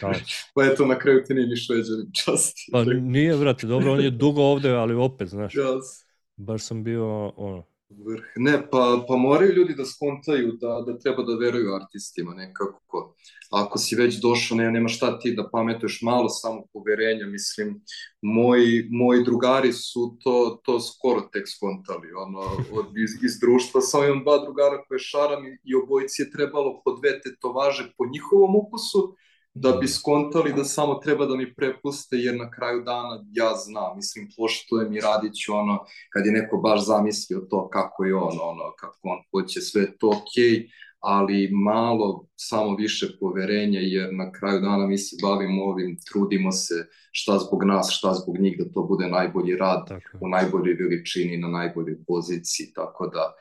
[0.54, 2.68] pa eto, na kraju ti nije ni šveđanin časti.
[2.72, 5.54] Pa nije, brate, dobro, on je dugo ovde, ali opet, znaš.
[5.54, 6.04] Yes.
[6.36, 7.66] Baš sam bio, ono,
[7.98, 8.24] vrh.
[8.36, 13.14] Ne, pa, pa moraju ljudi da skontaju da, da treba da veruju artistima nekako.
[13.50, 17.82] Ako si već došao, ne, nema šta ti da pametuješ malo samo poverenja, mislim,
[18.22, 22.40] moji, moji drugari su to, to skoro tek skontali, ono,
[22.72, 25.72] od, iz, iz društva sam imam dva drugara koje šaram i, i
[26.18, 29.16] je trebalo po dve tetovaže po njihovom ukusu,
[29.54, 33.96] da bi skontali da samo treba da mi prepuste, jer na kraju dana ja znam,
[33.96, 35.78] mislim, poštujem i radit ću ono,
[36.12, 40.08] kad je neko baš zamislio to kako je on, ono, kako on hoće, sve to
[40.08, 40.68] okej, okay,
[41.02, 46.74] ali malo samo više poverenja, jer na kraju dana mi se bavimo ovim, trudimo se
[47.12, 50.18] šta zbog nas, šta zbog njih, da to bude najbolji rad, tako.
[50.20, 53.32] u najboljoj veličini, na najboljoj poziciji, tako da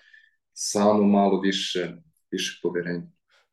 [0.53, 1.93] samo malo više,
[2.31, 3.07] više poverenja.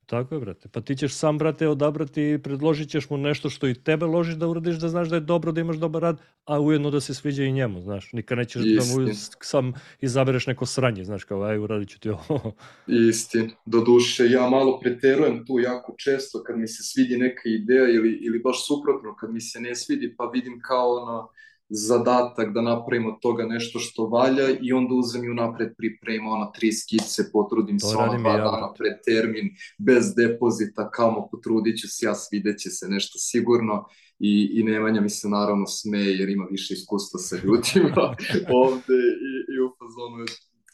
[0.08, 0.68] Tako je, brate.
[0.68, 4.34] Pa ti ćeš sam, brate, odabrati i predložit ćeš mu nešto što i tebe ložiš
[4.34, 7.14] da uradiš, da znaš da je dobro, da imaš dobar rad, a ujedno da se
[7.14, 8.12] sviđa i njemu, znaš.
[8.12, 9.04] Nikad nećeš Istin.
[9.04, 12.54] da mu sam izabereš neko sranje, znaš, kao, aj, uradit ću ti ovo.
[13.10, 13.50] Istin.
[13.66, 18.18] Do duše, ja malo preterujem tu jako često kad mi se svidi neka ideja ili,
[18.22, 21.28] ili baš suprotno, kad mi se ne svidi, pa vidim kao ono,
[21.70, 26.50] zadatak da napravimo od toga nešto što valja i onda uzem i unapred pripremim ono
[26.54, 28.36] tri skice, potrudim se ono dva ja.
[28.36, 33.84] dana pred termin, bez depozita, kao potrudit ću se, ja svidjet će se nešto sigurno
[34.18, 38.16] i, i Nemanja mi se naravno smeje jer ima više iskustva sa ljudima
[38.64, 40.24] ovde i, i u fazonu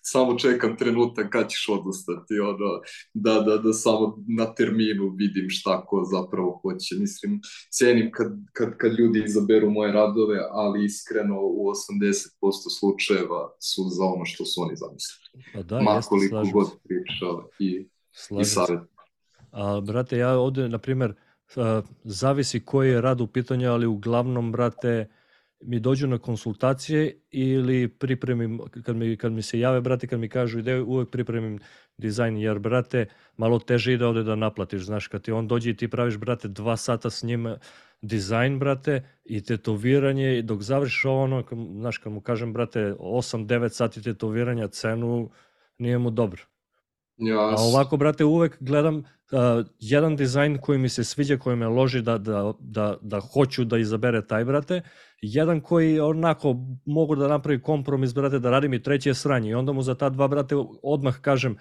[0.07, 2.81] samo čekam trenutak kad ćeš odustati, ono,
[3.15, 6.95] da, da, da samo na terminu vidim šta ko zapravo hoće.
[7.01, 7.41] Mislim,
[7.71, 14.05] cenim kad, kad, kad ljudi izaberu moje radove, ali iskreno u 80% slučajeva su za
[14.05, 15.45] ono što su oni zamislili.
[15.55, 17.89] Pa da, Makoliko god pričao i,
[18.41, 18.81] i savjet.
[19.51, 21.15] A, brate, ja ovde, na primer,
[21.57, 25.09] uh, zavisi koji je rad u pitanju, ali uglavnom, brate,
[25.67, 30.29] mi dođu na konsultacije ili pripremim, kad mi, kad mi se jave, brate, kad mi
[30.29, 31.59] kažu ideju, uvek pripremim
[31.99, 35.77] dizajn, jer, brate, malo teže ide ovde da naplatiš, znaš, kad ti on dođe i
[35.77, 37.55] ti praviš, brate, dva sata s njim
[38.03, 41.45] dizajn, brate, i tetoviranje, i dok završiš ovo, ono,
[41.81, 45.31] znaš, kad mu kažem, brate, 8-9 sati tetoviranja, cenu,
[45.79, 46.43] nije mu dobro.
[47.17, 47.61] Jas.
[47.61, 49.03] A ovako, brate, uvek gledam uh,
[49.79, 53.79] jedan dizajn koji mi se sviđa, koji me loži da, da, da, da hoću da
[53.79, 54.83] izabere taj, brate,
[55.23, 59.51] jedan koji onako mogu da napravi kompromis, brate, da radim i treće sranje.
[59.51, 61.57] I onda mu za ta dva, brate, odmah kažem,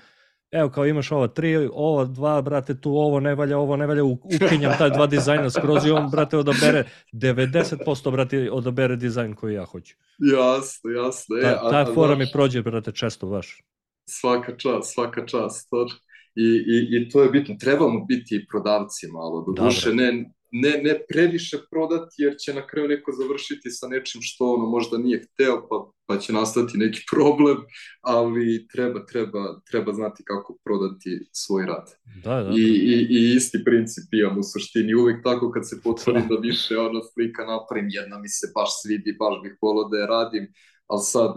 [0.51, 4.03] evo kao imaš ova tri, ova dva, brate, tu ovo ne valja, ovo ne valja,
[4.03, 9.65] ukinjam taj dva dizajna skroz i on, brate, odabere 90%, brate, odabere dizajn koji ja
[9.65, 9.95] hoću.
[10.19, 11.37] Jasno, jasno.
[11.37, 13.63] E, Ta, ta a fora mi prođe, brate, često baš.
[14.05, 15.69] Svaka čast, svaka čast.
[15.69, 15.87] to-
[16.35, 17.55] I, i, I to je bitno.
[17.59, 19.41] Trebamo biti i prodavci malo.
[19.41, 20.07] Do Da, duše, ne,
[20.51, 24.97] ne, ne previše prodati, jer će na kraju neko završiti sa nečim što ono možda
[24.97, 27.57] nije hteo, pa, pa će nastati neki problem,
[28.01, 31.87] ali treba, treba, treba znati kako prodati svoj rad.
[32.23, 34.95] Da, da, I, i, I isti princip imam u suštini.
[34.95, 39.17] Uvek tako kad se potvrdim da više ona slika napravim, jedna mi se baš svidi,
[39.19, 40.47] baš bih volao da je radim,
[40.87, 41.31] ali sad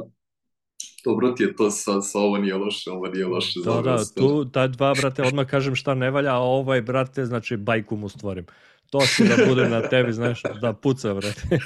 [1.04, 4.44] dobro ti je to sa, sa ovo nije loše, ovo nije loše Da, da, tu,
[4.44, 8.46] ta dva, brate, odmah kažem šta ne valja, a ovaj, brate, znači, bajku mu stvorim.
[8.90, 11.42] To će da bude na tebi, znaš, da puca, brate.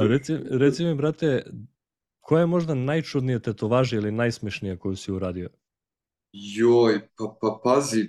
[0.00, 1.44] a reci, reci mi, brate,
[2.20, 5.48] koja je možda najčudnija tetovaža ili najsmešnija koju si uradio?
[6.32, 8.08] Joj, pa, pa pazi,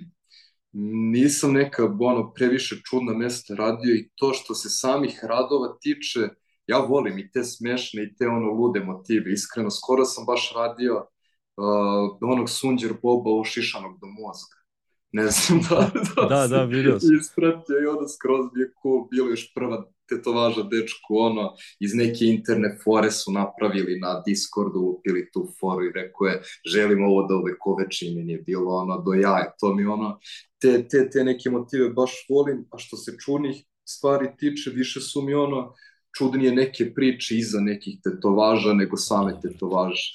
[1.12, 6.28] nisam neka ono, previše čudna mesta radio i to što se samih radova tiče,
[6.66, 10.94] ja volim i te smešne i te ono lude motive, iskreno, skoro sam baš radio
[10.96, 14.64] uh, onog Sunđer Boba ošišanog do mozga.
[15.12, 17.16] Ne znam da, da, Da, da, video sam.
[17.20, 22.24] ispratio i onda skroz mi je cool, bilo još prva tetovaža dečku, ono, iz neke
[22.24, 27.34] interne fore su napravili na Discordu, upili tu foru i rekao je, želim ovo da
[27.34, 30.18] ovekoveči, meni je bilo ono, do jaja, to mi ono,
[30.60, 35.22] te, te, te neke motive baš volim, a što se čudnih stvari tiče, više su
[35.22, 35.74] mi ono,
[36.18, 40.12] čudnije neke priče iza nekih tetovaža nego same tetovaže.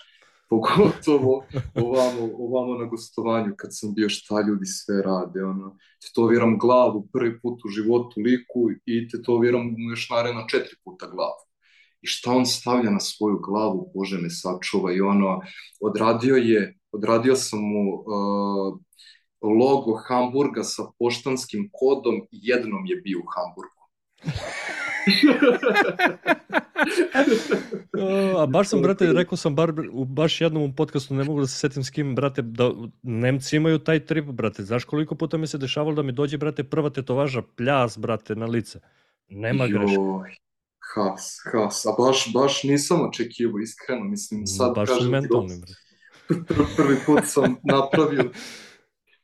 [0.50, 1.44] Pogotovo
[1.76, 7.40] ovamo, ovamo na gostovanju kad sam bio šta ljudi sve rade, ono, tetoviram glavu prvi
[7.42, 11.44] put u životu liku i tetoviram mu još naredno četiri puta glavu.
[12.02, 15.42] I šta on stavlja na svoju glavu, Bože me sačuva i ono,
[15.82, 18.80] odradio je, odradio sam mu uh,
[19.42, 23.80] logo Hamburga sa poštanskim kodom, jednom je bio u Hamburgu.
[28.38, 31.60] A baš sam, brate, rekao sam bar u baš jednom podcastu, ne mogu da se
[31.60, 34.64] setim s kim, brate, da Nemci imaju taj trip, brate.
[34.64, 38.46] Znaš koliko puta mi se dešavalo da mi dođe, brate, prva tetovaža, pljas, brate, na
[38.46, 38.80] lice.
[39.30, 39.98] Nema greške.
[40.96, 41.86] Has, has.
[41.86, 44.04] A baš, baš nisam očekivao, iskreno.
[44.04, 45.74] Mislim, sad baš kažem ti, mentalni, brate.
[46.54, 48.32] pr- prvi put sam napravio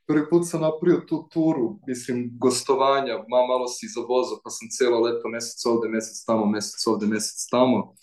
[0.08, 5.00] prvi put sam napravio tu turu, mislim, gostovanja, ma, malo si zavozao, pa sam cijelo
[5.00, 7.96] leto, mesec ovde, mesec tamo, mesec ovde, mesec tamo.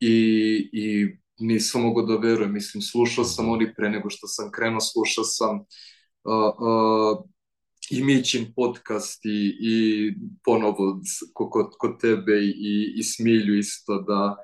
[0.00, 0.14] I,
[0.72, 5.24] i nisam mogao da verujem, mislim, slušao sam oni pre nego što sam krenuo, slušao
[5.24, 5.56] sam
[6.24, 7.24] uh, uh,
[7.90, 11.00] i Mićin podcast i, i ponovo
[11.34, 14.36] kod, kod tebe i, i Smilju isto da,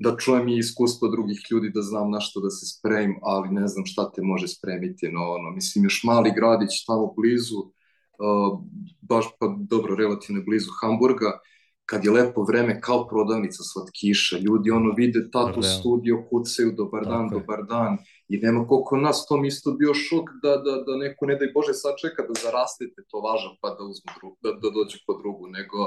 [0.00, 3.68] da čujem i iskustvo drugih ljudi, da znam na što da se spremim, ali ne
[3.68, 8.60] znam šta te može spremiti, no ono, mislim, još mali gradić tamo blizu, uh,
[9.00, 11.38] baš pa dobro, relativno blizu Hamburga,
[11.84, 17.28] kad je lepo vreme kao prodavnica slatkiša, ljudi ono vide tatu studio, kucaju, dobar dan,
[17.28, 17.98] Tako dobar dan,
[18.32, 21.50] i nema koliko nas, to mi isto bio šok da, da, da neko, ne daj
[21.54, 25.46] Bože, sačeka da zarastete to važa pa da uzmu drugu, da, da dođe po drugu,
[25.46, 25.78] nego,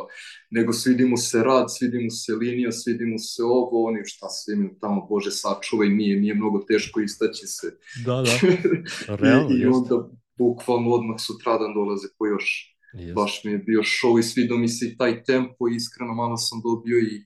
[0.58, 4.28] nego svidi mu se rad, svidi mu se linija, svidi mu se ovo, oni šta
[4.30, 7.68] sve mi tamo, Bože, sačuvaj, nije, nije mnogo teško istaći se.
[8.06, 8.34] Da, da,
[9.24, 9.78] realno, I, i jeste.
[9.78, 9.96] onda
[10.38, 12.48] bukvalno odmah sutradan dolaze po još.
[12.94, 13.14] Jeste.
[13.14, 16.38] Baš mi je bio show i svidio mi se i taj tempo i iskreno malo
[16.38, 17.26] sam dobio i,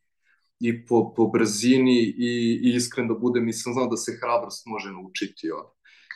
[0.59, 4.91] i po, po brzini i, i iskreno da budem, nisam znao da se hrabrost može
[4.91, 5.69] naučiti ono.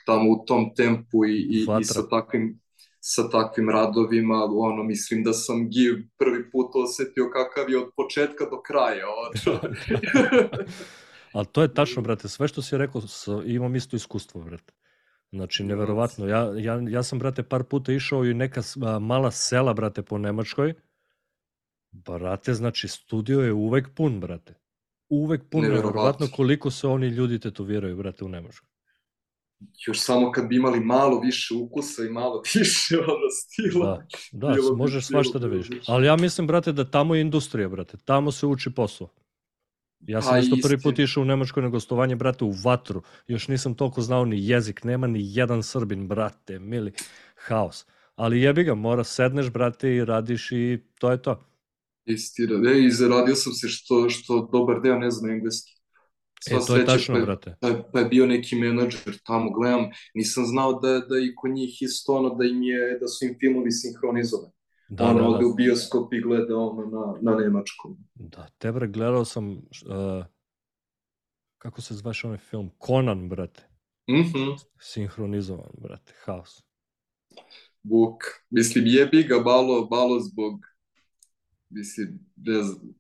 [0.06, 2.62] tamo u tom tempu i, i, i sa takvim
[3.04, 8.46] sa takvim radovima, ono, mislim da sam Giv prvi put osetio kakav je od početka
[8.46, 9.06] do kraja.
[11.34, 13.02] Ali to je tačno, brate, sve što si rekao,
[13.46, 14.74] imam isto iskustvo, brate.
[15.32, 16.28] Znači, neverovatno.
[16.28, 18.62] Ja, ja, ja sam, brate, par puta išao i neka
[19.02, 20.74] mala sela, brate, po Nemačkoj.
[21.92, 24.54] Brate, znači, studio je uvek pun, brate.
[25.10, 28.68] Uvek pun, neverovatno koliko se oni ljudi tetoviraju, brate, u Nemačkoj.
[29.88, 34.06] još samo kad bi imali malo više ukusa i malo više ono stila.
[34.32, 35.68] Da, da bilo bi- možeš bilo svašta da vidiš.
[35.88, 37.98] Ali ja mislim, brate, da tamo je industrija, brate.
[38.06, 39.08] Tamo se uči posao.
[40.00, 40.92] Ja sam Pa isto prvi istina.
[40.92, 43.02] put išao u Nemačkoj na gostovanje, brate, u vatru.
[43.28, 46.92] Još nisam toliko znao ni jezik, nema ni jedan Srbin, brate, mili,
[47.36, 47.86] haos.
[48.16, 51.44] Ali jebi ga, mora sedneš, brate, i radiš i to je to.
[52.14, 52.72] Istina.
[52.72, 55.72] E, i zaradio sam se što, što dobar deo ne zna engleski.
[55.72, 57.56] E, Sva to je sreća, tačno, pa je- brate.
[57.62, 61.52] Pa, je- pa je bio neki menadžer tamo, gledam, nisam znao da, da i kod
[61.52, 64.52] njih isto ono, da im je, da su im filmovi sinhronizovani.
[64.90, 65.48] Da, ono, da, ode da.
[65.48, 67.98] u bioskop i gleda ono na, na nemačkom.
[68.16, 70.26] Da, te bre, gledao sam, uh,
[71.58, 72.72] kako se zveš onaj film?
[72.86, 73.64] Conan, brate.
[74.10, 74.50] Mhm.
[74.80, 76.64] Sinhronizovan, brate, haos.
[77.84, 78.24] Vuk.
[78.50, 80.66] Mislim, jebi ga malo, malo zbog,
[81.72, 82.94] mislim, ne znam,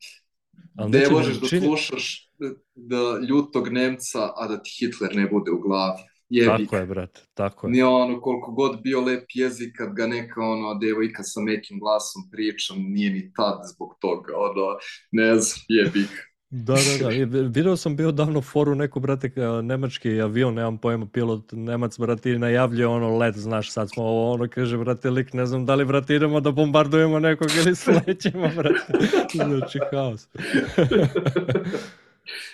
[0.77, 2.31] Ali ne možeš da čini- slušaš
[2.75, 6.01] da ljutog Nemca, a da ti Hitler ne bude u glavi.
[6.29, 7.71] Jebi Tako je, brate, tako je.
[7.71, 12.21] Nije ono koliko god bio lep jezik kad ga neka ono devojka sa mekim glasom
[12.31, 14.77] pričam, nije ni tad zbog toga, ono,
[15.11, 16.07] ne znam, jebi.
[16.53, 17.47] Da, da, da.
[17.47, 19.31] Video sam bio davno foru neku, brate,
[19.63, 24.31] nemački avion, nemam pojma, pilot Nemac, brate, i najavljuje ono let, znaš, sad smo ovo,
[24.31, 28.49] ono, kaže, brate, lik, ne znam da li, brate, idemo da bombardujemo nekog ili slećemo,
[28.55, 29.07] brate.
[29.33, 30.27] Znači, haos.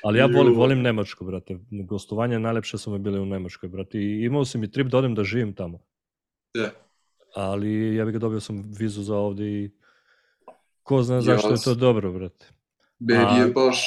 [0.04, 1.58] Ali ja volim, volim Nemačku, brate.
[1.72, 4.00] Gostovanje najlepše su mi bile u Nemačkoj, brate.
[4.00, 5.80] I imao sam i trip da odem da živim tamo.
[6.54, 6.70] Da.
[7.36, 9.72] Ali ja bih ga dobio sam vizu za ovde i
[10.84, 12.57] ko zna zašto je to dobro, brate.
[13.00, 13.80] Meni je baš,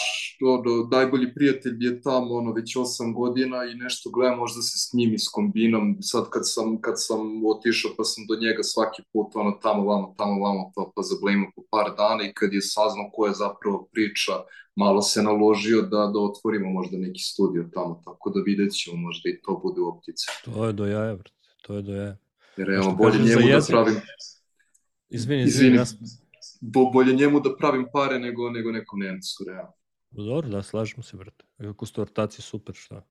[0.43, 4.93] ono, najbolji prijatelj je tamo, ono, već osam godina i nešto gledam, možda se s
[4.93, 5.97] njim iskombinam.
[6.01, 10.15] Sad kad sam, kad sam otišao pa sam do njega svaki put, ono, tamo, vamo,
[10.19, 13.89] tamo, vamo, pa, pa zablejimo po par dana i kad je saznao ko je zapravo
[13.93, 14.33] priča,
[14.77, 19.31] malo se naložio da, da otvorimo možda neki studio tamo, tako da vidjet ćemo, možda
[19.31, 20.27] i to bude u optici.
[20.45, 21.39] To je do jaja, brate.
[21.67, 22.17] To je do jaja.
[22.57, 25.99] Jer evo, bolje njemu da pravim, Izvini, izvini, izvini, ja sam-
[26.61, 29.73] bo, bolje njemu da pravim pare nego, nego nekom Nemcu, realno.
[30.11, 31.45] Dobro, da, slažem se, brate.
[31.59, 33.07] Kako ste ortaci, super, šta.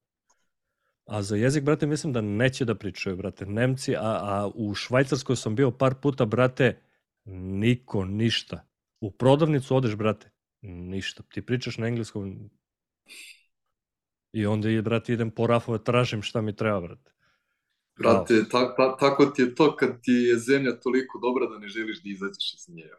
[1.05, 3.45] A za jezik, brate, mislim da neće da pričaju, brate.
[3.45, 6.81] Nemci, a, a u Švajcarskoj sam bio par puta, brate,
[7.25, 8.65] niko, ništa.
[9.01, 10.31] U prodavnicu odeš, brate,
[10.61, 11.23] ništa.
[11.23, 12.49] Ti pričaš na engleskom
[14.31, 17.11] i onda, brate, idem po rafove, tražim šta mi treba, brate.
[17.99, 21.67] Brate, ta, ta, tako ti je to kad ti je zemlja toliko dobra da ne
[21.67, 22.89] želiš da izađeš iz nje.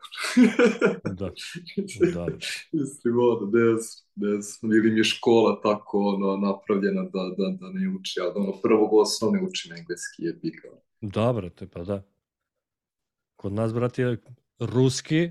[1.04, 1.30] Da,
[2.14, 2.26] da.
[2.72, 7.70] Mislim, ono, ne znam, znam, ili mi je škola tako ono, napravljena da, da, da
[7.72, 10.68] ne uči, a da ono prvog osnovne učim engleski je biga.
[11.00, 12.02] Da, brate, pa da.
[13.36, 14.18] Kod nas, brate, je
[14.58, 15.30] ruski,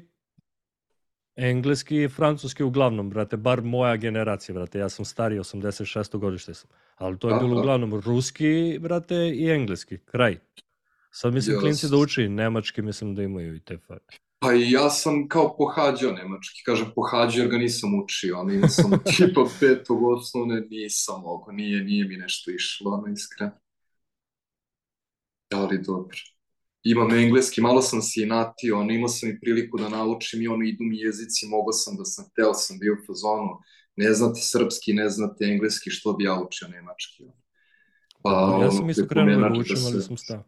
[1.39, 6.17] engleski i francuski uglavnom, brate, bar moja generacija, brate, ja sam stariji, 86.
[6.17, 6.69] godište sam.
[6.95, 7.59] Ali to je bilo Aha.
[7.59, 10.37] uglavnom ruski, brate, i engleski, kraj.
[11.11, 11.65] Sad mislim Jasno.
[11.65, 13.99] klinci da uči nemački, mislim da imaju i te fare.
[14.39, 18.69] Pa i ja sam kao pohađao nemački, kažem pohađao jer ga nisam učio, ali imao
[18.69, 23.51] sam tipa petog osnovne, nisam mogo, nije, nije mi nešto išlo, ono iskreno.
[25.53, 26.17] Ali dobro.
[26.83, 30.63] Imam engleski, malo sam se inatio, ono, imao sam i priliku da naučim i ono,
[30.63, 33.49] idu mi jezici, mogao sam da sam teo, sam bio u fazonu,
[33.95, 37.23] ne znate srpski, ne znate engleski, što bi ja učio nemački.
[37.23, 37.41] ono.
[38.23, 40.43] Pa, ja ono, sam isto krenuo da učim, ali se- sam stao.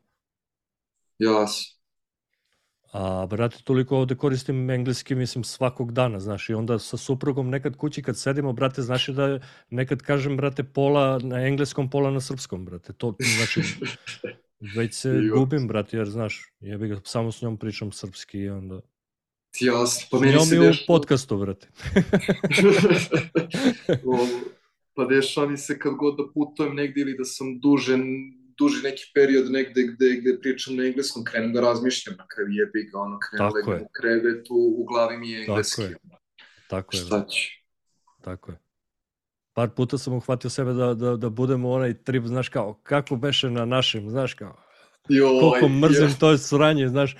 [1.19, 1.81] Jasno.
[2.91, 7.75] A, brate, toliko ovde koristim engleski, mislim, svakog dana, znaš, i onda sa suprugom nekad
[7.75, 9.39] kući kad sedimo, brate, znaš da
[9.69, 13.61] nekad kažem, brate, pola na engleskom, pola na srpskom, brate, to, znači,
[14.75, 15.35] već se Jo.
[15.35, 18.81] gubim, brate, jer, znaš, jebi ga, samo s njom pričam srpski i onda...
[19.59, 20.85] Jasno, pa meni njom se i u dešava...
[20.87, 21.67] podcastu, brate.
[24.93, 27.97] Pa dešava mi se kad god da putujem negde ili da sam duže,
[28.57, 32.89] duži neki period negde gde, gde pričam na engleskom, krenem da razmišljam na kraju jebi
[32.91, 33.81] ga, ono, krenem Tako legnem je.
[33.81, 35.81] u krevetu, u glavi mi je Tako engleski.
[35.81, 35.95] je.
[36.67, 37.49] Tako je, Šta će?
[38.21, 38.57] tako je.
[39.61, 43.15] Par puta sam uhvatio sebe da, da, da budem u onaj trip, znaš kao, kako
[43.15, 44.55] beše na našem, znaš kao,
[45.09, 46.19] Joj, koliko mrzim joj.
[46.19, 47.15] to sranje, znaš,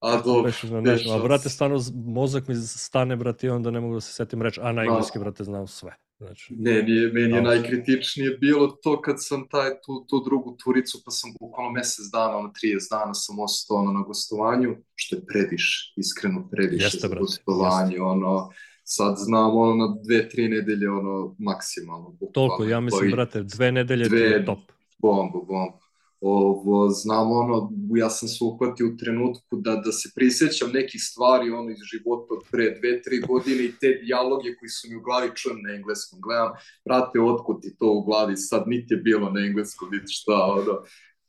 [0.00, 3.80] A dobro, beše na našem, a brate, stvarno mozak mi stane, brate, i onda ne
[3.80, 4.88] mogu da se setim reći, a na Da.
[4.88, 5.94] engleski, brate, znam sve.
[6.18, 7.48] Znači, Ne, nije, meni je Da.
[7.48, 12.36] najkritičnije bilo to kad sam taj, tu, tu drugu turicu, pa sam bukvalno mesec dana,
[12.36, 17.08] ono 30 dana sam ostao ono, na gostovanju, što je previše, iskreno previše Jeste, za
[17.08, 18.50] brate, gostovanje, ono,
[18.84, 22.32] sad znam ono na dve, tri nedelje, ono, maksimalno, bukvalno.
[22.32, 24.58] toliko, ja mislim, brate, dve nedelje dve- je top.
[24.98, 25.78] Bombu, bombu.
[26.20, 31.50] Ovo, znam ono, ja sam se uhvatio u trenutku da, da se prisjećam nekih stvari
[31.50, 35.00] ono iz života od pre dve, tri godine i te dijaloge koji su mi u
[35.00, 36.20] glavi čujem na engleskom.
[36.20, 36.52] Gledam,
[36.84, 40.74] brate, otkud ti to u glavi, sad niti je bilo na engleskom, vidi šta, ono,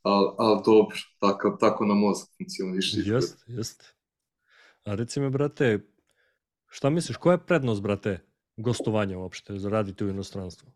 [0.02, 2.98] ali al dobro, tako, tako na mozak funkcioniše.
[3.06, 3.96] Jest, jest.
[4.84, 5.80] A reci mi, brate,
[6.76, 8.20] šta misliš, koja je prednost, brate,
[8.58, 10.72] gostovanja uopšte, za raditi u inostranstvu?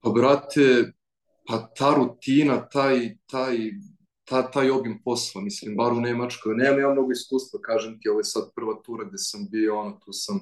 [0.00, 0.92] Pa, brate,
[1.46, 3.56] pa ta rutina, taj, taj,
[4.24, 8.20] ta, taj obim posla, mislim, bar u Nemačkoj, nemam ja mnogo iskustva, kažem ti, ovo
[8.20, 10.40] je sad prva tura gde sam bio, ono, tu sam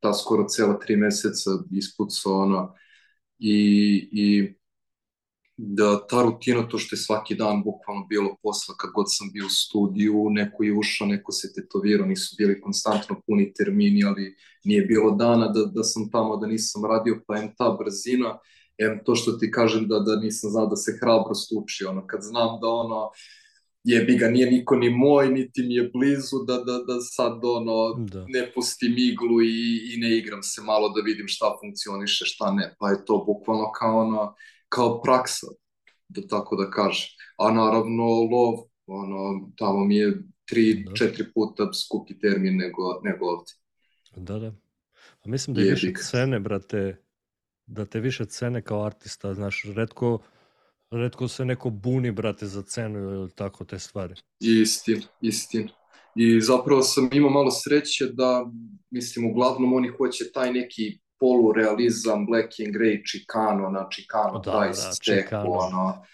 [0.00, 2.74] ta skoro cela tri meseca ispucao, ono,
[3.38, 3.56] i,
[4.12, 4.57] i
[5.60, 9.46] da ta rutina, to što je svaki dan bukvalno bilo posla, kad god sam bio
[9.46, 14.82] u studiju, neko je ušao, neko se tetovirao, nisu bili konstantno puni termini, ali nije
[14.82, 18.38] bilo dana da, da sam tamo, da nisam radio, pa em ta brzina,
[18.78, 22.20] em to što ti kažem da, da nisam znao da se hrabrost uči, ono, kad
[22.22, 23.10] znam da ono,
[23.84, 27.94] jebi ga, nije niko ni moj, niti mi je blizu, da, da, da sad ono,
[27.98, 28.24] da.
[28.28, 32.74] ne pustim iglu i, i ne igram se malo da vidim šta funkcioniše, šta ne,
[32.78, 34.34] pa je to bukvalno kao ono,
[34.68, 35.46] kao praksa,
[36.08, 37.08] da tako da kažem.
[37.38, 38.54] A naravno lov,
[38.86, 40.94] ono, tamo mi je tri, da.
[40.94, 43.52] četiri puta skupi termin nego, nego ovde.
[44.16, 44.52] Da, da.
[45.24, 47.02] A mislim da je više cene, brate,
[47.66, 50.18] da te više cene kao artista, znaš, redko,
[50.90, 54.14] redko se neko buni, brate, za cenu ili tako te stvari.
[54.40, 55.68] Istin, istin.
[56.14, 58.50] I zapravo sam imao malo sreće da,
[58.90, 64.76] mislim, uglavnom oni hoće taj neki polurealizam, Black and Grey, Chicano, na Chicano, da, taj
[64.76, 66.06] da, stek, ono,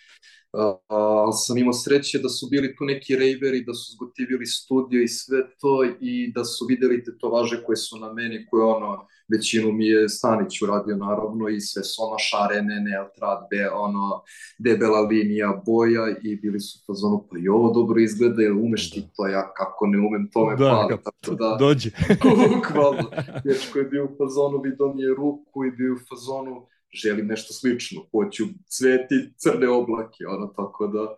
[0.86, 5.08] ali sam imao sreće da su bili tu neki rejveri, da su zgotivili studio i
[5.08, 9.86] sve to i da su videli tetovaže koje su na meni, koje ono, većinu mi
[9.86, 14.22] je Stanić uradio naravno i sve su ono šarene, neotradbe, ono,
[14.58, 18.90] debela linija boja i bili su u fazonu, pa i ovo dobro izgleda, jel umeš
[18.90, 21.90] ti to, ja kako ne umem, to me da, pali, tako da, dođi.
[22.54, 23.10] bukvalno,
[23.44, 27.52] dječko je bio u fazonu, vidio mi je ruku i bio u fazonu, želim nešto
[27.52, 31.14] slično, hoću cveti crne oblake, ono, tako da,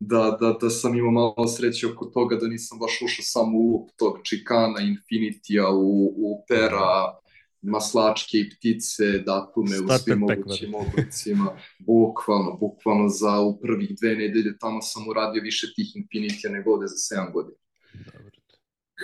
[0.00, 3.72] da, da, da sam imao malo sreće oko toga da nisam baš ušao samo u
[3.72, 7.18] lup tog čikana, Infinitija, u, u pera,
[7.62, 14.58] maslačke i ptice, datume u svim mogućim oblicima, bukvalno, bukvalno za u prvih dve nedelje
[14.58, 17.56] tamo sam uradio više tih Infinitija nego ovde za 7 godina.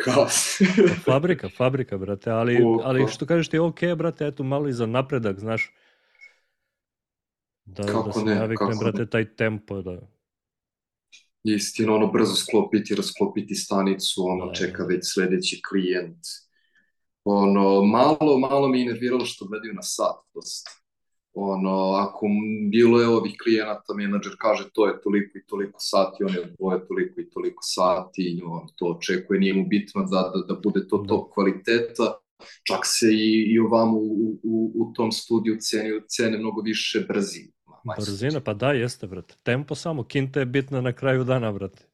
[0.05, 0.59] Haos.
[1.05, 5.39] fabrika, fabrika, brate, ali, ali što kažeš ti, ok, brate, eto malo i za napredak,
[5.39, 5.73] znaš,
[7.64, 9.10] Da, kako da se ne, navikne, kako brate, ne.
[9.10, 10.00] taj tempo, da.
[11.44, 14.88] Istina, ono, brzo sklopiti, rasklopiti stanicu, ono, da, čeka da.
[14.88, 16.26] već sledeći klijent.
[17.24, 20.70] Ono, malo, malo mi je nerviralo što gledaju na sat, dosta.
[21.34, 22.26] Ono, ako
[22.70, 26.86] bilo je ovih klijenata, menadžer kaže to je toliko i toliko sati, on je odvoje
[26.86, 30.98] toliko i toliko sati, on to očekuje, nije mu bitno da, da, da bude to
[30.98, 31.08] da.
[31.08, 32.14] top kvaliteta,
[32.66, 37.53] čak se i, i ovamo u, u, u tom studiju cene, cene mnogo više brzine.
[37.97, 39.34] Brzina, pa da, jeste, brate.
[39.43, 41.91] Tempo samo, kinta je bitna na kraju dana, brate.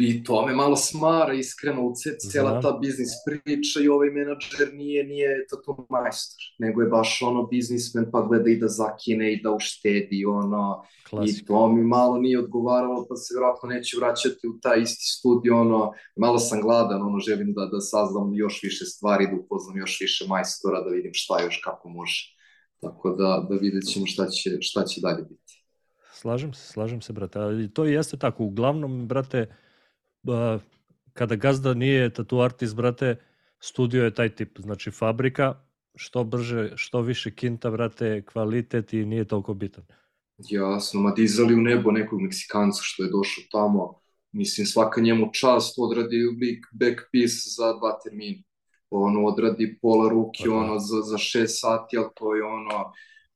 [0.00, 1.92] I to me malo smara, iskreno, u
[2.30, 7.46] cijela ta biznis priča i ovaj menadžer nije, nije to majstor, nego je baš ono
[7.46, 11.40] biznismen pa gleda i da zakine i da uštedi, ono, Klasika.
[11.42, 15.60] i to mi malo nije odgovaralo, pa se vjerojatno neće vraćati u taj isti studio,
[15.60, 20.00] ono, malo sam gladan, ono, želim da, da saznam još više stvari, da upoznam još
[20.00, 22.36] više majstora, da vidim šta još, kako može.
[22.80, 25.49] Tako da, da vidjet ćemo šta će, šta će dalje biti.
[26.20, 27.38] Slažem se, slažem se, brate.
[27.38, 28.44] Ali to jeste tako.
[28.44, 29.46] Uglavnom, brate,
[31.12, 33.16] kada gazda nije tatu artist, brate,
[33.60, 34.58] studio je taj tip.
[34.58, 35.54] Znači, fabrika,
[35.94, 39.84] što brže, što više kinta, brate, kvalitet i nije toliko bitan.
[40.38, 44.00] Jasno, ma dizali u nebo nekog Meksikanca što je došao tamo.
[44.32, 48.42] Mislim, svaka njemu čast odradi lik back piece za dva termina
[48.90, 52.92] ono, odradi pola ruke, ono, za, za šest sati, ali to je ono,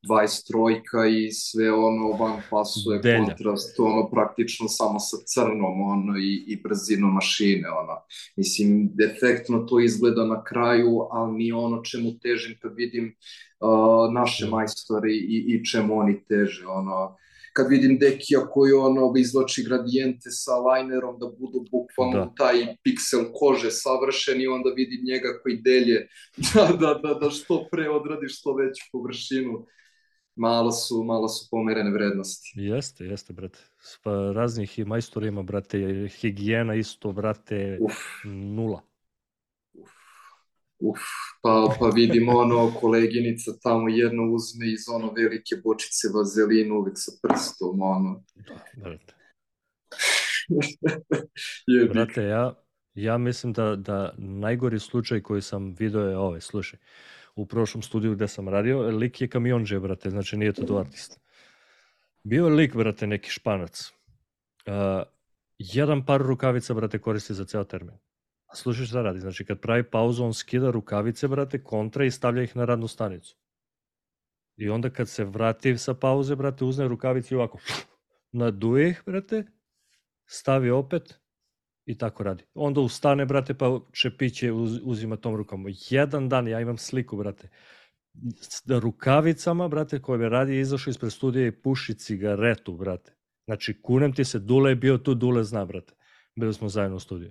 [0.08, 3.24] 20 trojka i sve ono van pasuje Delja.
[3.24, 7.96] kontrast, ono praktično samo sa crnom ono i, i brzinom mašine ono.
[8.36, 13.14] Mislim, defektno to izgleda na kraju, ali ni ono čemu težim kad vidim
[13.60, 17.16] uh, naše majstore i, i čemu oni teže ono
[17.54, 22.32] kad vidim Dekija koji ono izloči gradijente sa linerom da budu bukvalno da.
[22.36, 26.08] taj piksel kože savršen i onda vidim njega koji delje
[26.54, 29.66] da, da, da, da što pre odradi što veću površinu
[30.36, 32.52] malo su, malo su pomerene vrednosti.
[32.54, 33.58] Jeste, jeste, brate.
[34.02, 37.94] Pa raznih i majstorima, brate, higijena isto, brate, Uf.
[38.24, 38.82] nula.
[40.78, 41.00] Uf,
[41.42, 47.12] pa, pa vidimo ono, koleginica tamo jedno uzme iz ono velike bočice vazelina uvek sa
[47.22, 48.24] prstom, ono.
[48.34, 49.14] Da, brate.
[51.92, 52.64] Brate, ja,
[52.94, 56.78] ja mislim da, da najgori slučaj koji sam video je ovaj, slušaj.
[57.36, 61.20] U prošlom studiju gde sam radio, lik je kamionđe, brate, znači nije to artist.
[62.24, 63.90] Bio je lik, brate, neki španac.
[64.66, 64.74] Uh,
[65.58, 67.96] jedan par rukavica, brate, koristi za ceo termin.
[68.46, 72.42] A slušaj šta radi, znači kad pravi pauzu, on skida rukavice, brate, kontra i stavlja
[72.42, 73.36] ih na radnu stanicu.
[74.56, 77.58] I onda kad se vrati sa pauze, brate, uzne rukavice i ovako
[78.32, 79.44] naduje ih, brate,
[80.26, 81.23] stavi opet
[81.86, 82.44] i tako radi.
[82.54, 85.66] Onda ustane, brate, pa čepiće uz, uzima tom rukom.
[85.90, 87.48] Jedan dan, ja imam sliku, brate,
[88.64, 93.16] da rukavicama, brate, koje bi radi izašao ispred studija i puši cigaretu, brate.
[93.44, 95.94] Znači, kunem ti se, Dule je bio tu, Dule zna, brate.
[96.36, 97.30] Bili smo zajedno u studiju.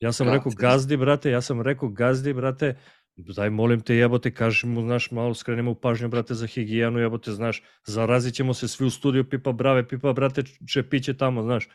[0.00, 0.36] Ja sam Brate.
[0.38, 2.76] rekao, gazdi, brate, ja sam rekao, gazdi, brate,
[3.16, 7.62] daj molim te jebote, kaži mu, znaš, malo skrenemo pažnju, brate, za higijenu, jebote, znaš,
[7.86, 11.68] zarazit ćemo se svi u studiju, pipa brave, pipa, brate, čepiće tamo, znaš.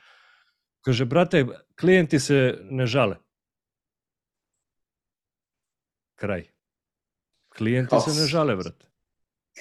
[0.84, 1.46] Kaže, brate,
[1.80, 3.16] klijenti se ne žale.
[6.16, 6.48] Kraj.
[7.58, 8.86] Klijenti se ne žale, brate.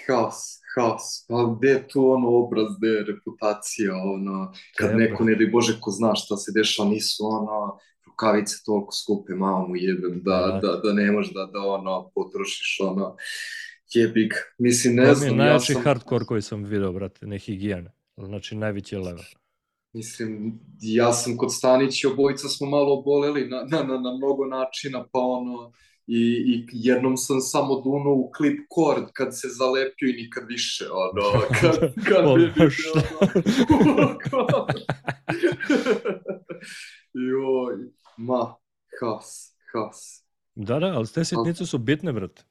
[0.07, 0.35] Haos,
[0.75, 1.27] haos.
[1.29, 5.01] Pa gde je tu ono obraz, gde je reputacija, ono, kad Treba.
[5.01, 9.77] neko, ne daj Bože, ko zna šta se dešava, nisu ono, rukavice toliko skupe, mamu
[9.77, 10.61] jebem, da, Da.
[10.63, 13.17] da, da ne možeš da, da ono, potrošiš, ono,
[13.95, 14.35] jebik.
[14.59, 15.83] Mislim, ne To mi je znam, ja najjači sam...
[15.83, 17.93] hardcore koji sam video, brate, ne higijene.
[18.17, 19.25] Znači, najveći level.
[19.93, 25.07] Mislim, ja sam kod Stanića, obojica smo malo oboleli na, na, na, na mnogo načina,
[25.13, 25.73] pa ono,
[26.07, 30.85] i, i jednom sam samo dunuo u klip kord kad se zalepio i nikad više,
[30.91, 33.01] ono, kad, kad je vidio, šta?
[33.81, 34.67] ono,
[37.31, 37.75] joj,
[38.17, 38.55] ma,
[39.01, 40.23] has, has,
[40.55, 42.43] Da, da, ali te sitnice su bitne, brate.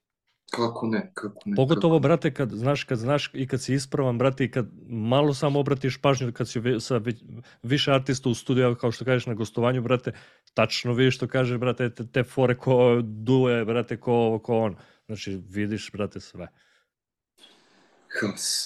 [0.52, 2.00] Kako ne, kako ne, Pogotovo, kako...
[2.00, 5.98] brate, kad znaš, kad znaš i kad si ispravan, brate, i kad malo samo obratiš
[6.02, 10.12] pažnju, kad si sa vi- više artista u studiju, kao što kažeš na gostovanju, brate,
[10.54, 14.76] tačno vidiš što kaže, brate, te, te fore ko duje, brate, ko ovo, ko ono.
[15.06, 16.48] Znači, vidiš, brate, sve.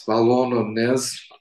[0.08, 1.40] Ali ono, ne znam,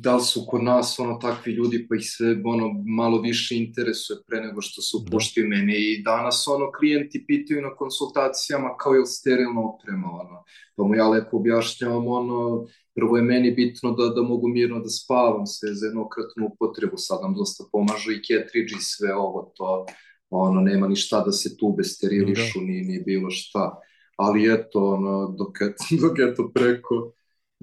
[0.00, 4.18] da li su kod nas ono takvi ljudi pa ih sve ono malo više interesuje
[4.26, 5.02] pre nego što se Da.
[5.02, 10.44] upuštaju mene i danas ono klijenti pitaju na konsultacijama kao je li sterilna oprema ono.
[10.76, 14.88] Pa mu ja lepo objašnjavam ono prvo je meni bitno da, da mogu mirno da
[14.88, 16.96] spavam sve za jednokratnu upotrebu.
[16.96, 19.86] Sad nam dosta pomažu i cartridge i sve ovo to
[20.30, 23.80] ono nema ni šta da se tube sterilišu ni, ni bilo šta.
[24.16, 25.58] Ali eto ono dok,
[26.02, 27.12] dok eto preko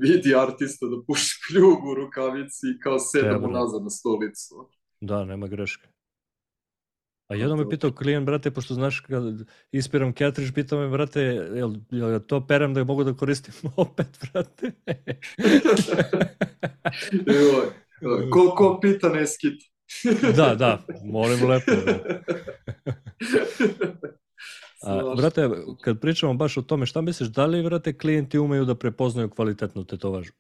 [0.01, 3.59] vidi artista da puši pljugu u rukavici i kao sedam Treba.
[3.59, 4.69] nazad na stolicu.
[5.01, 5.87] Da, nema greške.
[7.27, 9.23] A jednom me pitao klijent, brate, pošto znaš, kad
[9.71, 14.19] ispiram cartridge, pitao me, brate, jel, jel ja to perem da mogu da koristim opet,
[14.21, 14.71] brate?
[17.35, 17.69] Joj,
[18.31, 19.65] ko, ko pita ne skita.
[20.35, 21.71] da, da, molim lepo.
[24.81, 25.49] A, brate,
[25.81, 29.83] kad pričamo baš o tome, šta misliš, da li, brate, klijenti umeju da prepoznaju kvalitetnu
[29.83, 30.31] tetovažu?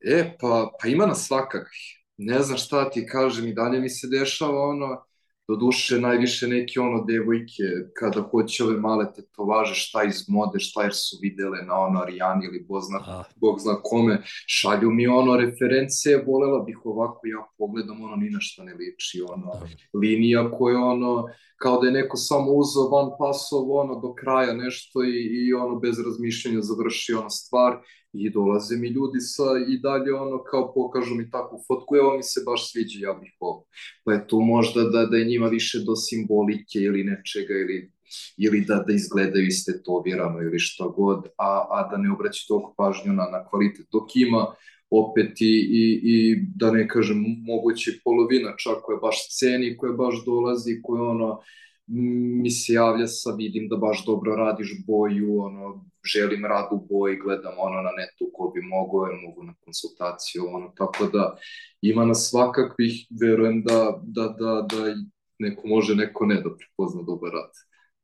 [0.00, 2.04] E, pa, pa ima nas svakakvih.
[2.16, 5.04] Ne znam šta ti kažem i dalje mi se dešava ono,
[5.48, 7.62] do duše najviše neke ono devojke
[7.94, 12.46] kada hoće ove male tetovaže šta iz mode, šta jer su videle na ono Arijani
[12.46, 17.46] ili Bog zna, A, Bog zna kome, šalju mi ono reference, volela bih ovako, ja
[17.58, 19.66] pogledam ono ni na šta ne liči, ono da.
[19.98, 21.24] linija koja ono,
[21.56, 25.78] kao da je neko samo uzeo van pasov ono do kraja nešto i, i ono
[25.78, 27.78] bez razmišljanja završi ono stvar
[28.18, 32.22] i dolaze mi ljudi sa i dalje ono kao pokažu mi takvu fotku, evo mi
[32.22, 33.64] se baš sviđa, ja bih ovo.
[34.04, 37.96] Pa je tu možda da, da je njima više do simbolike ili nečega ili
[38.36, 43.12] ili da, da izgledaju istetovirano ili šta god, a, a da ne obraća toliko pažnju
[43.12, 43.86] na, na kvalitet.
[43.92, 44.46] Dok ima
[44.90, 50.24] opet i, i, i da ne kažem moguće polovina čak koja baš ceni, koja baš
[50.24, 51.40] dolazi, koja ono
[51.86, 57.16] mi se javlja sa vidim da baš dobro radiš boju, ono, želim rad u boji,
[57.16, 61.36] gledam ono na netu ko bi mogao, jer mogu na konsultaciju, ono, tako da
[61.80, 64.94] ima nas svakakvih, verujem da, da, da, da
[65.38, 67.50] neko može, neko ne da prepozna dobar rad.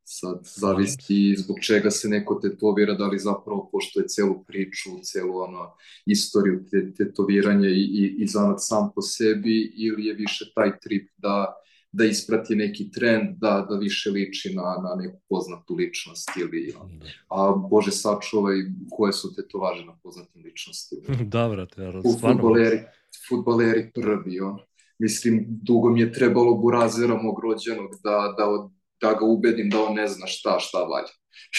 [0.05, 5.71] Sad zavisi zbog čega se neko tetovira, da li zapravo poštuje celu priču, celu ono,
[6.05, 11.09] istoriju te, tetoviranja i, i, i zanat sam po sebi ili je više taj trip
[11.17, 11.53] da,
[11.93, 17.05] da isprati neki trend, da, da više liči na, na neku poznatu ličnost ili, Da.
[17.29, 18.55] a Bože sačuvaj
[18.89, 21.01] koje su tetovaže na poznatim ličnostima.
[21.35, 22.41] da, brate, ja, stvarno.
[22.41, 22.79] futboleri,
[23.29, 24.59] futboleri prvi, on.
[24.99, 28.69] Mislim, dugo mi je trebalo burazera mog rođenog da, da,
[29.01, 31.13] da ga ubedim da on ne zna šta, šta valja.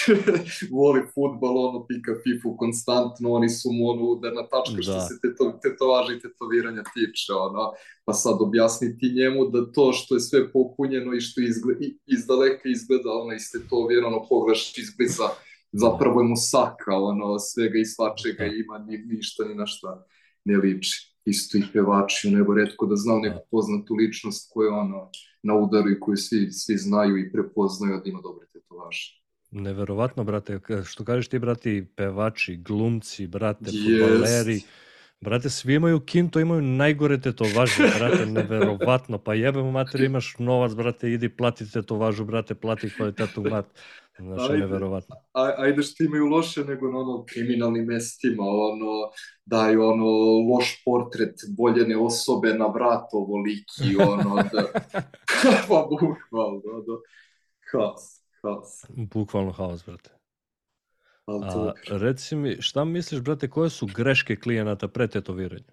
[0.76, 5.00] voli futbal, ono, pika FIFA konstantno, oni su mu ono udarna tačka što Da.
[5.00, 7.72] se teto, tetovaža i tetoviranja tiče, ono,
[8.04, 12.68] pa sad objasniti njemu da to što je sve popunjeno i što izgleda, iz daleka
[12.68, 15.28] izgleda, ono, istetovirano, pogledaš izbliza,
[15.72, 20.06] zapravo je mu saka, ono, svega i svačega ima, ni, ništa ni na šta
[20.44, 21.14] ne liči.
[21.24, 25.10] Isto i pevači, nego redko da znam neku poznatu ličnost koja je ono,
[25.42, 29.23] na udaru i koju svi, svi znaju i prepoznaju da ima dobre tetovaže.
[29.56, 34.60] Neverovatno, brate, što kažeš ti, brate, i pevači, glumci, brate, futbaleri,
[35.20, 41.10] brate, svi imaju kinto, imaju najgore tetovaže, brate, neverovatno, pa jebemo mater, imaš novac, brate,
[41.10, 43.66] idi plati tetovažu, brate, plati kvalitetu mat,
[44.18, 44.58] znaš, Ajde.
[44.58, 45.16] neverovatno.
[45.32, 49.10] Ajde što imaju loše nego na ono kriminalnim mestima, ono,
[49.44, 50.06] daju ono
[50.54, 54.64] loš portret voljene osobe na vrat ovoliki, ono, da,
[55.68, 56.98] pa bukvalno, da,
[57.72, 58.84] haos, хаос.
[58.90, 60.10] Буквално хаос, брате.
[61.26, 65.72] А, реци ми, шта мислиш, брате, кои су грешки клиената пред тетовирање?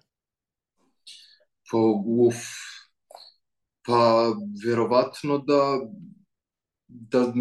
[1.68, 1.80] Па,
[2.26, 2.40] уф,
[3.84, 3.98] па,
[4.64, 5.60] веројатно да
[6.92, 7.32] da,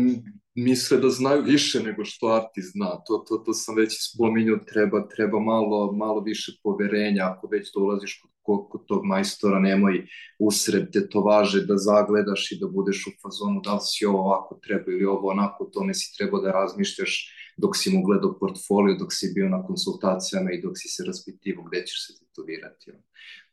[0.55, 3.03] misle da znaju više nego što artist zna.
[3.07, 7.23] To, to, to sam već spominjao, treba, treba malo, malo više poverenja.
[7.25, 10.05] Ako već dolaziš kod, kod, kod tog majstora, nemoj
[10.39, 14.91] usred tetovaže da zagledaš i da budeš u fazonu da li si ovo ovako treba
[14.91, 19.13] ili ovo onako, o tome si trebao da razmišljaš dok si mu gledao portfolio, dok
[19.13, 22.91] si bio na konsultacijama i dok si se raspitivao gde ćeš se tetovirati.
[22.91, 23.03] ono.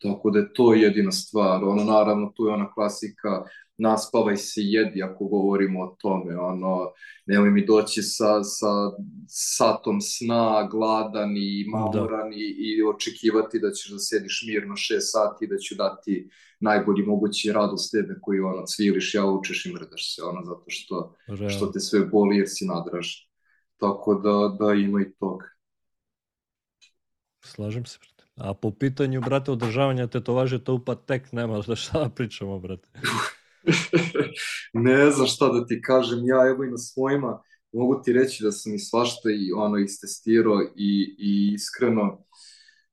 [0.02, 1.64] Tako da je to jedina stvar.
[1.64, 3.44] Ono, naravno, tu je ona klasika
[3.78, 6.38] naspavaj se jedi ako govorimo o tome.
[6.38, 6.90] Ono,
[7.26, 8.66] nemoj mi doći sa, sa
[9.28, 15.44] satom sna, gladan i mamoran i, i očekivati da ćeš da sediš mirno šest sati
[15.44, 16.28] i da ću dati
[16.60, 21.14] najbolji mogući radost tebe koji ono, cviliš, ja učeš i mrdaš se, ono, zato što,
[21.26, 21.72] što Realno.
[21.72, 23.27] te sve boli jer si nadražen.
[23.78, 25.46] Tako da, da ima i toga.
[27.40, 28.30] Slažem se, brate.
[28.36, 32.88] A po pitanju, brate, održavanja tetovaže, to pa tek nema da šta da pričamo, brate.
[34.72, 38.52] ne znam šta da ti kažem, ja evo i na svojima mogu ti reći da
[38.52, 42.24] sam i svašta i ono istestirao i, i iskreno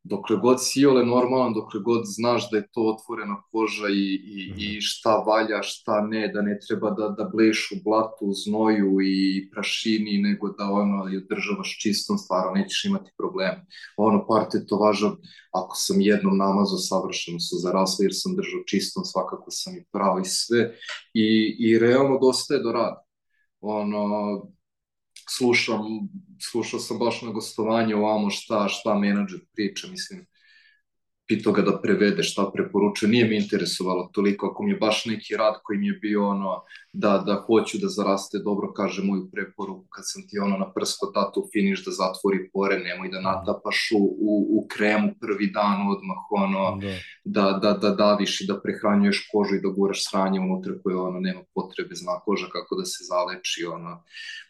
[0.05, 4.05] dokle god si iole normalan, dokle god znaš da je to otvorena koža i,
[4.37, 9.01] i, i šta valja, šta ne, da ne treba da, da bleš u blatu, znoju
[9.01, 13.65] i prašini, nego da ono je državaš čistom, stvarno nećeš imati problema.
[13.97, 15.11] Ono par tetovaža,
[15.51, 20.19] ako sam jednom namazao, savršeno su zarasli jer sam držao čistom, svakako sam i pravo
[20.19, 20.75] i sve.
[21.13, 23.01] I, i realno dosta je do rada.
[23.61, 24.05] Ono,
[25.29, 25.81] slušam,
[26.51, 30.25] slušao sam baš na gostovanje ovamo šta, šta menadžer priča, mislim,
[31.27, 35.35] pitao ga da prevede šta preporučuje, nije mi interesovalo toliko, ako mi je baš neki
[35.37, 36.61] rad koji mi je bio ono,
[36.93, 41.05] da, da hoću da zaraste dobro, kaže moju preporuku, kad sam ti ono na prsko
[41.05, 46.17] tatu finiš da zatvori pore, nemoj da natapaš u, u, u kremu prvi dan odmah,
[46.29, 46.95] ono, Da.
[47.23, 51.19] da, da, da daviš i da prehranjuješ kožu i da guraš sranje unutra koje ono
[51.19, 54.03] nema potrebe, zna koža kako da se zaleči, ono,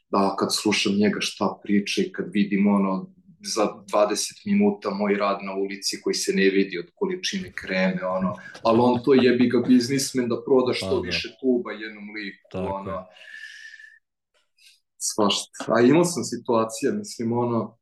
[0.09, 3.15] da kad slušam njega šta priča i kad vidim ono
[3.55, 8.35] za 20 minuta moj rad na ulici koji se ne vidi od količine kreme, ono,
[8.63, 11.01] ali on to jebi ga biznismen da proda što Pa, da.
[11.01, 13.05] više tuba jednom liku, Tako ono,
[14.97, 15.65] svašta.
[15.67, 17.77] A imao sam situacija, mislim, ono,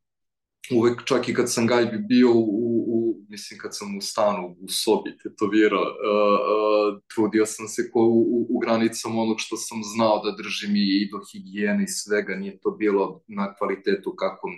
[0.72, 4.68] uvek čak i kad sam gajbi bio u, u, mislim kad sam u stanu u
[4.68, 9.78] sobi tetovirao, uh, uh, trudio sam se ko u, u, u granicama onog što sam
[9.96, 14.50] znao da držim i, i do higijene i svega, nije to bilo na kvalitetu kako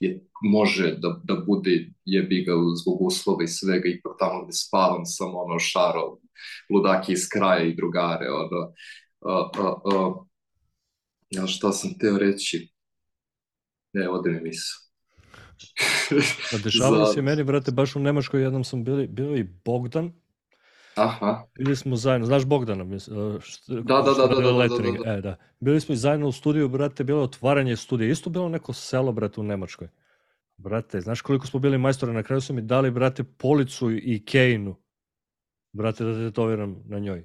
[0.00, 2.52] je, može da, da bude jebi ga
[2.82, 6.18] zbog uslova i svega i tamo gde spavam sam ono šaro
[6.74, 8.60] ludaki iz kraja i drugare ono,
[9.20, 10.26] uh, uh, uh,
[11.30, 12.72] ja šta sam teo reći?
[13.92, 14.81] Ne, ode mi misao
[16.54, 20.12] A dešavalo Za- se meni, brate, baš u Nemačkoj jednom sam bili, bio i Bogdan,
[20.94, 22.84] Aha, bili smo zajedno, znaš Bogdana?
[22.84, 25.12] Mis, uh, št- Da, da, da, da, da, da, da, da.
[25.12, 25.36] E, da.
[25.60, 29.12] Bili smo i zajedno u studiju, brate, bilo je otvaranje studija, isto bilo neko selo,
[29.12, 29.88] brate, u Nemačkoj.
[30.56, 34.76] Brate, znaš koliko smo bili majstori, na kraju su mi dali, brate, policu i kejnu,
[35.72, 37.24] brate, da te tetoviram na njoj.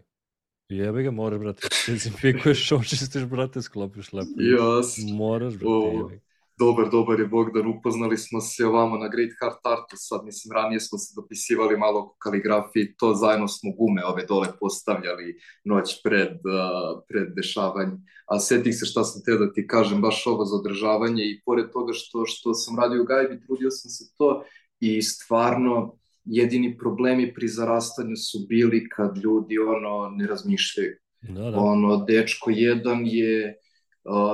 [0.70, 4.30] I Jebi ga, moraš, brate, dezinfikuješ, očistiš, brate, sklopiš lepo.
[4.38, 5.16] jasno.
[5.16, 6.22] Moraš, brate, O, jebi ga.
[6.60, 10.80] Dobar, dobar je Bogdan, upoznali smo se ovamo na Great Heart Artu, sad mislim ranije
[10.80, 16.32] smo se dopisivali malo oko kaligrafije, to zajedno smo gume ove dole postavljali noć pred,
[16.34, 17.98] uh, pred dešavanje.
[18.26, 21.72] A setih se šta sam teo da ti kažem, baš ovo za održavanje i pored
[21.74, 24.44] toga što, što sam radio u gajbi, trudio sam se to
[24.80, 30.96] i stvarno jedini problemi pri zarastanju su bili kad ljudi ono ne razmišljaju.
[31.22, 31.58] Da, da.
[31.58, 33.58] Ono, dečko jedan je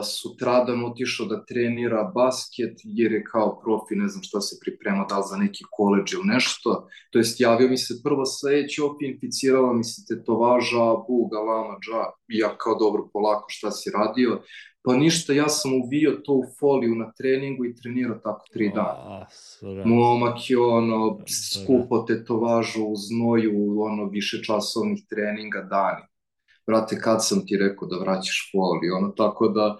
[0.03, 5.17] sutradan otišao da trenira basket jer je kao profi, ne znam šta se priprema, da
[5.17, 6.88] li za neki koleđ ili nešto.
[7.11, 12.03] To jest javio mi se prvo sledeći opet inficirala mi se tetovaža, buga, lama, dža.
[12.28, 14.41] Ja kao dobro polako šta si radio.
[14.86, 19.26] Pa ništa, ja sam uvio to u foliju na treningu i trenirao tako tri dana.
[19.86, 26.12] Momak je ono, skupo tetovažu u znoju, ono, više časovnih treninga dani
[26.68, 29.78] brate, kad sam ti rekao da vraćaš foli, ono, tako da...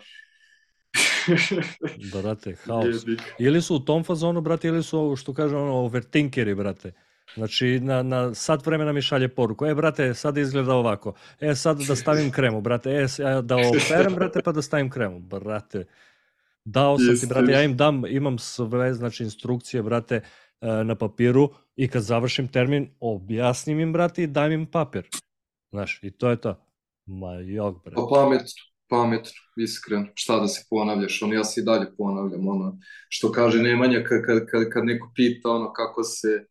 [2.22, 3.06] brate, haos.
[3.40, 6.92] Ili su u tom fazonu, brate, ili su, ovo što kaže, ono, overtinkeri, brate.
[7.36, 9.66] Znači, na, na sat vremena mi šalje poruku.
[9.66, 11.14] E, brate, sad izgleda ovako.
[11.40, 12.92] E, sad da stavim kremu, brate.
[12.92, 13.08] E,
[13.42, 15.20] da operem, brate, pa da stavim kremu.
[15.20, 15.86] Brate,
[16.66, 20.16] dao sam ti, brate, ja im dam, imam sve, znači, instrukcije, brate,
[20.62, 25.10] e, na papiru i kad završim termin, objasnim im, brate, i dam im papir.
[25.72, 26.56] Znaš, i to je to.
[27.06, 27.96] Ma jok, bre.
[27.96, 30.08] Pa pametno, pametno, iskreno.
[30.16, 32.78] Šta da se ponavljaš, ono, ja se i dalje ponavljam, ono,
[33.10, 36.46] što kaže Nemanja kad, kad, kad, kad neko pita, ono, kako se,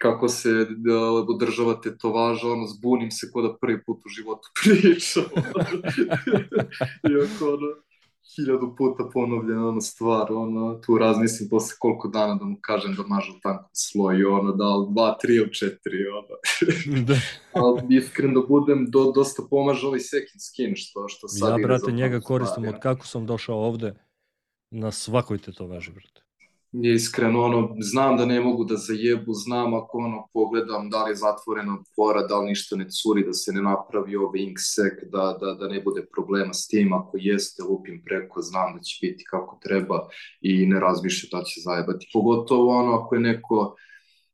[0.00, 5.24] kako se da, održava tetovaža, ono, zbunim se ko da prvi put u životu pričam.
[7.10, 7.68] Iako, ono,
[8.36, 13.02] hiljadu puta ponovljena ona stvar, ono, tu razmislim posle koliko dana da mu kažem da
[13.02, 16.36] mažu tanko sloj, ono, da li dva, tri ili četiri, ono.
[17.08, 17.16] da.
[17.52, 21.92] Ali iskreno da budem, do, dosta pomaže ovaj second skin, što, što sad Ja, brate,
[21.92, 23.94] njega koristim od kako sam došao ovde,
[24.70, 26.29] na svakoj te to veže, brate
[26.72, 31.10] je iskreno, ono, znam da ne mogu da zajebu, znam ako ono, pogledam da li
[31.10, 35.36] je zatvorena tvora, da li ništa ne curi, da se ne napravi ovaj inksek, da,
[35.40, 39.24] da, da ne bude problema s tim, ako jeste, lupim preko, znam da će biti
[39.30, 40.08] kako treba
[40.40, 42.10] i ne razmišlja da će zajebati.
[42.12, 43.76] Pogotovo ono, ako je neko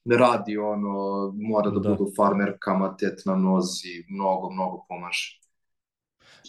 [0.05, 0.95] ne radi, ono,
[1.35, 1.91] mora da, da.
[1.91, 5.41] budu farmerkama, tet na nozi, mnogo, mnogo pomaže.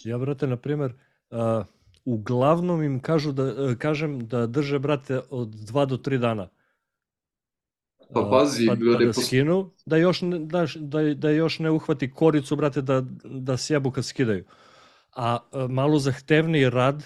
[0.04, 0.92] Ja, brate, na primer,
[1.30, 6.48] uh uglavnom im kažu da, e, kažem da drže, brate, od 2 do 3 dana.
[8.14, 12.10] Pa pazi, pa, pa da skinu, da još, ne, da, da, da još ne uhvati
[12.10, 14.44] koricu, brate, da, da sjebu kad skidaju.
[15.16, 17.04] A e, malo zahtevniji rad,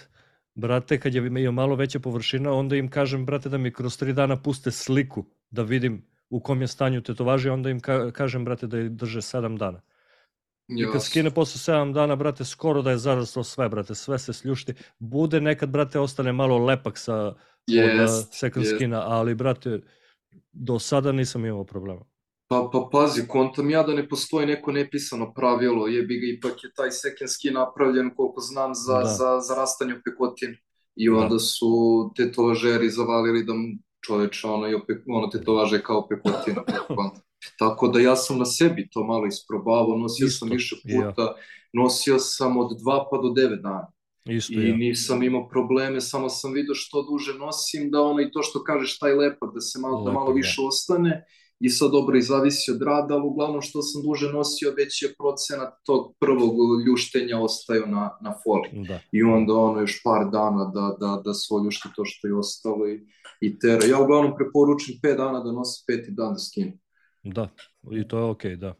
[0.54, 4.12] brate, kad je imao malo veća površina, onda im kažem, brate, da mi kroz 3
[4.12, 8.66] dana puste sliku, da vidim u kom je stanju tetovaži, onda im ka, kažem, brate,
[8.66, 9.80] da je drže 7 dana.
[10.68, 14.32] I kad skine posle 7 dana, brate, skoro da je zaraslo sve, brate, sve se
[14.32, 14.74] sljušti.
[14.98, 17.34] Bude nekad, brate, ostane malo lepak sa
[17.70, 18.74] yes, od second yes.
[18.76, 19.80] skina, ali, brate,
[20.52, 22.04] do sada nisam imao problema.
[22.48, 26.72] Pa, pa pazi, kontam ja da ne postoji neko nepisano pravilo, jebi ga, ipak je
[26.76, 29.04] taj second skin napravljen, koliko znam, za, da.
[29.04, 30.56] za, za rastanje pekotin.
[30.96, 31.16] I da.
[31.16, 31.38] onda da.
[31.38, 31.66] su
[32.16, 33.52] tetovažeri zavalili da
[34.06, 36.62] čoveč, ono, i opet, ono tetovaže kao pekotina.
[37.58, 41.34] Tako da ja sam na sebi to malo isprobavao, nosio Isto, sam više puta, ja.
[41.72, 43.92] nosio sam od 2 pa do 9 dana.
[44.24, 44.76] Isto, I ja.
[44.76, 48.98] nisam imao probleme, samo sam vidio što duže nosim, da ono i to što kažeš
[48.98, 50.66] taj lepak, da se malo, lepak, da malo više ja.
[50.68, 51.24] ostane
[51.60, 55.14] i sad dobro i zavisi od rada, ali uglavnom što sam duže nosio, već je
[55.18, 56.54] procenat tog prvog
[56.86, 58.86] ljuštenja ostaju na, na foli.
[58.88, 59.00] Da.
[59.12, 62.88] I onda ono još par dana da, da, da se oljušti to što je ostalo
[62.88, 63.00] i,
[63.40, 63.86] i tera.
[63.86, 66.81] Ja uglavnom preporučim 5 dana da nosi peti dan da skinem.
[67.22, 67.48] Da,
[67.90, 68.74] i to je okej, okay, da.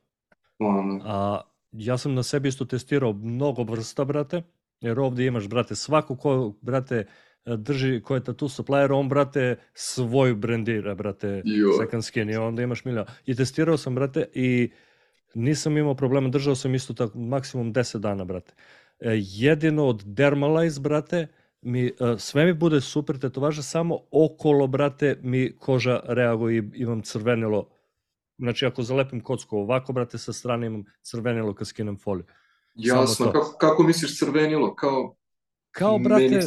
[1.05, 1.41] A
[1.73, 4.43] ja sam na sebi isto testirao mnogo vrsta, brate,
[4.81, 7.07] jer ovde imaš, brate, svako ko, brate,
[7.45, 11.73] drži, ko je tattoo supplier, on, brate, svoj brandira, brate, jo.
[11.81, 13.05] second skin i onda imaš milja.
[13.27, 14.71] I testirao sam, brate, i
[15.35, 18.55] nisam imao problema, držao sam isto tako maksimum 10 dana, brate.
[19.01, 21.27] E, jedino od Dermalize, brate,
[21.63, 27.03] mi, e, sve mi bude super tetovaža, samo okolo, brate, mi koža reaguje i imam
[27.03, 27.69] crvenilo
[28.39, 32.27] znači ako zalepim kocku ovako, brate, sa strane imam crvenilo kad skinem foliju.
[32.75, 34.75] Jasno, kako, kako misliš crvenilo?
[34.75, 35.17] Kao,
[35.71, 36.29] kao brate...
[36.29, 36.43] Meni,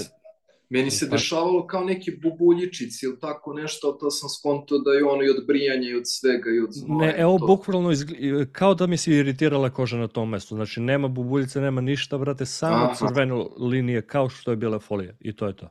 [0.70, 5.24] meni se dešavalo kao neki bubuljičic ili tako nešto, to sam skonto da je ono
[5.24, 7.08] i od brijanja i od svega i od znoja.
[7.08, 7.46] Ne, evo, to.
[7.46, 10.56] bukvalno izgleda, kao da mi se iritirala koža na tom mestu.
[10.56, 12.96] Znači, nema bubuljice, nema ništa, brate, samo Aha.
[12.96, 15.70] crveno linije kao što je bila folija i to je to.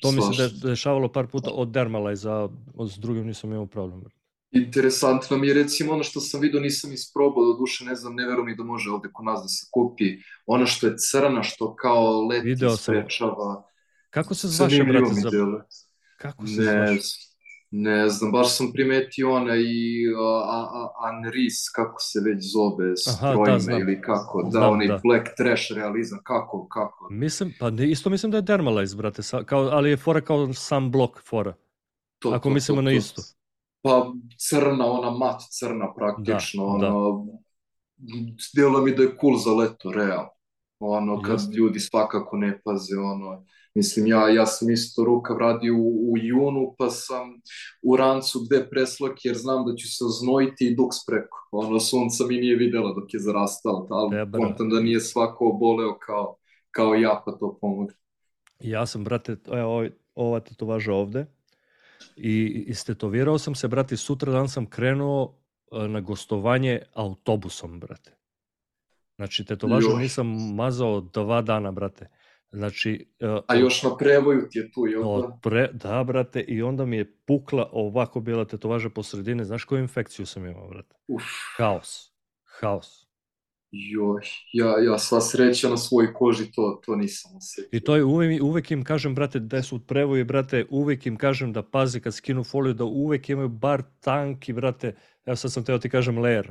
[0.00, 0.28] To Slašno.
[0.28, 2.48] mi se dešavalo par puta od Dermalize, a
[2.88, 4.00] s drugim nisam imao problem.
[4.00, 4.25] Brate.
[4.50, 8.26] Interesantno mi je recimo ono što sam vidio nisam isprobao, do duše ne znam, ne
[8.26, 11.76] verujem ni da može ovde kod nas da se kupi, ono što je crna, što
[11.76, 13.62] kao leti Video sprečava.
[14.10, 15.30] Kako se zvaše, brate, za...
[16.18, 17.26] Kako se ne, zvaše?
[17.70, 23.58] Ne znam, baš sam primetio ona i a, a, Anris, kako se već zove, strojme
[23.66, 25.00] da, ili kako, da, znam, onaj da.
[25.04, 27.08] black trash realizam, kako, kako.
[27.10, 30.52] Mislim, pa ne, isto mislim da je Dermalize, brate, sa, kao, ali je fora kao
[30.52, 31.54] sam blok fora.
[32.18, 33.22] To, Ako to, mislimo to, na isto.
[33.22, 33.35] To
[33.86, 34.12] pa
[34.48, 37.26] crna, ona mat crna praktično, da, ono,
[38.54, 38.80] da.
[38.80, 40.28] mi da je cool za leto, realno.
[40.78, 41.56] Ono, kad Jeste.
[41.56, 46.74] ljudi svakako ne paze, ono, mislim, ja, ja sam isto rukav radio u, u junu,
[46.78, 47.28] pa sam
[47.82, 51.48] u rancu gde preslak, jer znam da ću se oznojiti i duks preko.
[51.52, 56.36] Ono, sunca mi nije videla dok je zarastala, ali kontam da nije svako oboleo kao,
[56.70, 57.94] kao ja, pa to pomogne.
[58.60, 61.35] Ja sam, brate, evo, ovaj- ova tetovaža ovde
[62.16, 65.38] i istetovirao sam se, brate, sutra dan sam krenuo
[65.72, 68.16] e, na gostovanje autobusom, brate.
[69.16, 70.02] Znači, tetovažu Joj.
[70.02, 72.08] nisam mazao dva dana, brate.
[72.52, 75.38] Znači, e, A još na prevoju ti je tu, jel da?
[75.42, 79.44] pre, da, brate, i onda mi je pukla ovako bila tetovaža po sredini.
[79.44, 80.96] Znaš koju infekciju sam imao, brate?
[81.08, 81.24] Uf,
[81.56, 82.12] Haos.
[82.60, 83.05] Haos.
[83.70, 87.76] Joj, ja, ja sva sreća na svojoj koži, to, to nisam osjetio.
[87.76, 91.52] I to je uvek, uvek im kažem, brate, da su prevoji, brate, uvek im kažem
[91.52, 94.94] da pazi kad skinu foliju, da uvek imaju bar tanki, brate,
[95.24, 96.46] evo sad sam teo ti kažem layer,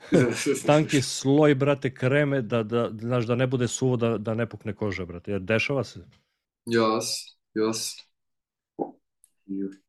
[0.66, 4.74] tanki sloj, brate, kreme, da, da, znaš, da ne bude suvo, da, da ne pukne
[4.74, 6.00] koža, brate, jer dešava se.
[6.66, 8.02] Jasno, jasno.
[9.46, 9.87] Joj.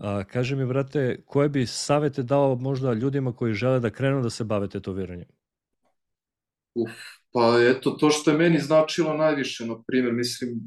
[0.00, 4.30] A, kaže mi, brate, koje bi savete dao možda ljudima koji žele da krenu da
[4.30, 5.28] se bave tetoviranjem?
[6.74, 6.90] Uf,
[7.32, 10.60] pa eto, to što je meni značilo najviše, na primjer, mislim,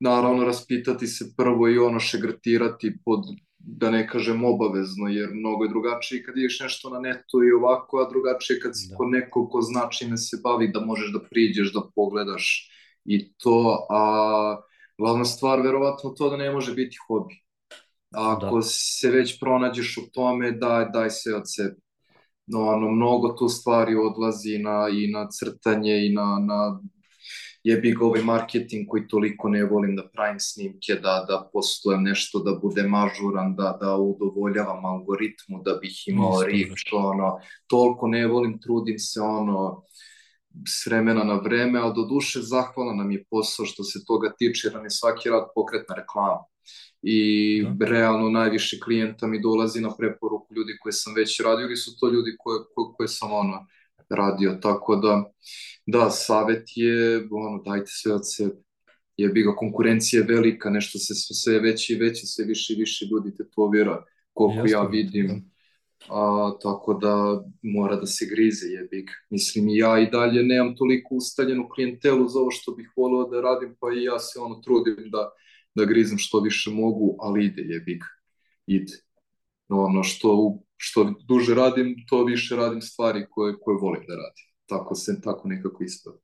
[0.00, 3.20] naravno raspitati se prvo i ono šegrtirati pod,
[3.58, 7.98] da ne kažem obavezno, jer mnogo je drugačije kad ideš nešto na netu i ovako,
[7.98, 8.96] a drugačije kad si Da.
[8.96, 12.70] kod nekog ko zna čime se bavi, da možeš da priđeš, da pogledaš
[13.04, 14.02] i to, a
[14.98, 17.49] glavna stvar verovatno to da ne može biti hobi.
[18.10, 18.62] Ako Da.
[18.62, 21.76] se već pronađeš u tome, daj, daj sve od sebe.
[22.46, 26.80] No, ono, mnogo tu stvari odlazi na, i na crtanje i na, na
[27.64, 32.38] jebi ga ovaj marketing koji toliko ne volim da pravim snimke, da, da postojem nešto,
[32.38, 36.56] da budem ažuran, da, da udovoljavam algoritmu, da bih imao brate.
[36.92, 39.82] ono, toliko ne volim, trudim se, ono,
[40.68, 44.66] s vremena na vreme, ali do duše zahvalan nam je posao što se toga tiče,
[44.68, 46.49] jer nam je svaki rad pokretna reklama.
[47.02, 47.86] I Da.
[47.86, 52.08] realno najviše klijenta mi dolazi na preporuku ljudi koje sam već radio ili su to
[52.10, 53.66] ljudi koje, koje, koje sam ono
[54.08, 55.32] radio, tako da
[55.86, 58.62] da, savet je ono, dajte sve od sebe.
[59.16, 62.76] Jebi ga, konkurencija je velika, nešto se sve, sve veće i veće, sve više i
[62.76, 65.26] više ljudi tetovira, koliko Jeste, ja vidim.
[65.28, 65.34] da.
[66.08, 69.12] A, tako da mora da se grize, jebi ga.
[69.30, 73.40] Mislim, i ja i dalje nemam toliko ustaljenu klijentelu za ovo što bih volio da
[73.40, 75.30] radim, pa i ja se ono trudim da,
[75.74, 78.06] da grizem što više mogu, ali ide, jebi ga.
[78.66, 78.92] Ide.
[79.68, 84.46] Ono, što, što duže radim, to više radim stvari koje, koje volim da radim.
[84.66, 86.18] Tako se, tako nekako ispada.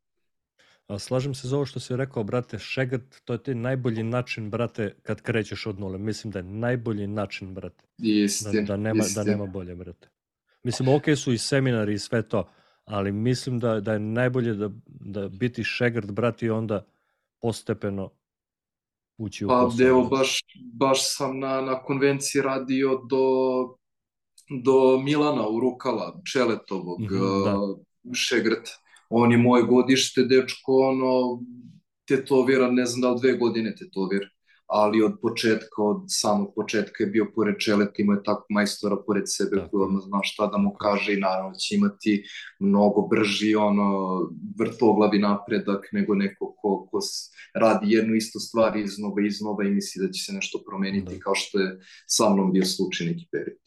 [0.87, 4.51] A slažem se za ovo što si rekao, brate, šegrt, to je ti najbolji način,
[4.51, 5.99] brate, kad krećeš od nule.
[5.99, 7.85] Mislim da je najbolji način, brate.
[7.99, 9.25] Da, Istin, da, nema, da istin.
[9.27, 10.09] nema bolje, brate.
[10.63, 12.49] Mislim, ok su i seminari i sve to,
[12.85, 16.87] ali mislim da, da je najbolje da, da biti šegrt, brate, i onda
[17.41, 18.11] postepeno
[19.19, 19.87] ući u Pa posao.
[19.87, 20.41] evo, baš,
[20.75, 23.27] baš sam na, na konvenciji radio do,
[24.57, 27.15] do Milana Urukala, Čeletovog, Mhm,
[27.45, 27.57] da.
[27.57, 27.79] uh,
[28.15, 28.69] Šegrt.
[29.11, 31.43] On je moje godište, dečko, ono,
[32.05, 34.29] tetoviran, ne znam da li dve godine tetovir,
[34.67, 39.25] ali od početka, od samog početka je bio pored Čeleta, imao je tako majstora pored
[39.27, 42.25] sebe koji odmah zna šta da mu kaže i naravno će imati
[42.59, 44.19] mnogo brži ono
[44.59, 46.99] vrtoglavi napredak nego neko ko, ko
[47.55, 51.21] radi jednu istu stvar iznova i iznova i misli da će se nešto promeniti Da.
[51.21, 53.63] kao što je sa mnom bio slučaj neki period.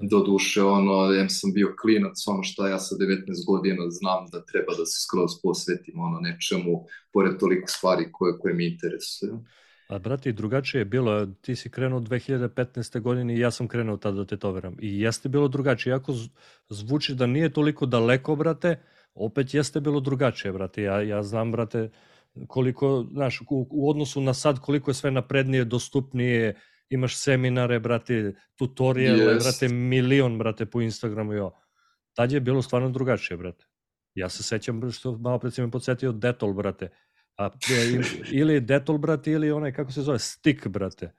[0.00, 0.06] Da.
[0.10, 4.44] Do duše, ono, em sam bio klinac, ono šta ja sa 19 godina znam da
[4.44, 9.38] treba da se skroz posvetim ono nečemu, pored toliko stvari koje, koje mi interesuju.
[9.92, 11.26] A brate, drugačije je bilo.
[11.26, 13.00] Ti si krenuo 2015.
[13.00, 14.76] godine i ja sam krenuo tada da tetoviram.
[14.80, 15.90] I jeste bilo drugačije.
[15.90, 16.14] Iako
[16.68, 18.78] zvuči da nije toliko daleko, brate,
[19.14, 20.82] opet jeste bilo drugačije, brate.
[20.82, 21.90] Ja, ja znam, brate,
[22.46, 26.54] koliko, znaš, u, u odnosu na sad, koliko je sve naprednije, dostupnije,
[26.88, 29.46] imaš seminare, brate, tutoriale, Jest.
[29.46, 31.58] brate, milion, brate, po Instagramu i ovo.
[32.14, 33.66] Tad je bilo stvarno drugačije, brate.
[34.14, 36.88] Ja se sećam što malo pred si me podsjetio Detol, brate.
[37.36, 38.00] A, e,
[38.32, 41.12] ili Detol, brate, ili onaj, kako se zove, Stick, brate.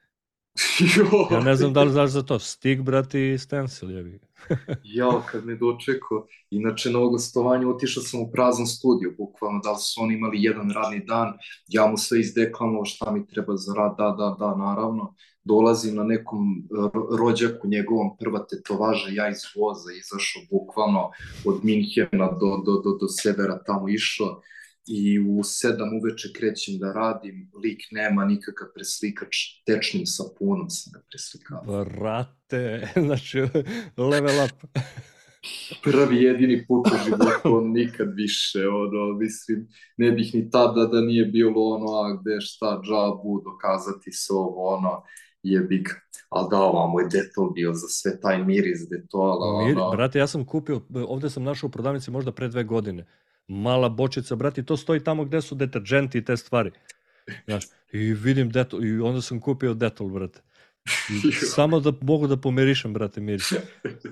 [1.32, 2.40] Ja ne znam da li znaš za to.
[2.40, 4.20] Stick, brate, i Stencil, jebi.
[4.84, 9.72] Ja, kad me dočekao, inače na ovo gostovanje otišao sam u prazan studio, bukvalno, da
[9.72, 11.34] li su oni imali jedan radni dan,
[11.68, 16.04] ja mu sve izdeklamovao šta mi treba za rad, da, da, da, naravno, dolazim na
[16.04, 21.12] nekom ro- rođaku njegovom prva tetovaža, ja iz voza izašao bukvalno
[21.46, 24.42] od Minhena do, do, do, do severa tamo išao
[24.88, 31.02] i u sedam uveče krećem da radim, lik nema nikakav preslikač, tečnim sapunom sam ga
[31.10, 31.86] preslikao.
[31.86, 33.40] Brate, znači,
[33.98, 34.80] level up.
[35.84, 39.68] prvi jedini put u životu, on nikad više, ono, mislim,
[39.98, 44.68] ne bih ni tada da nije bilo ono, a gde šta, džabu, dokazati se ovo,
[44.76, 45.04] ono,
[45.44, 45.90] jebik.
[46.30, 49.92] Ali da, ovamo je detol bio za sve taj miris detola, Mir, ono.
[49.92, 53.06] brate, ja sam kupio, ovde sam našao u prodavnici možda pre dve godine.
[53.48, 56.72] Mala bočica, brate, i to stoji tamo gde su deterđenti i te stvari.
[57.46, 60.42] Znaš, i vidim detol, i onda sam kupio detol, brate.
[61.10, 63.54] I samo da mogu da pomirišem, brate, miris.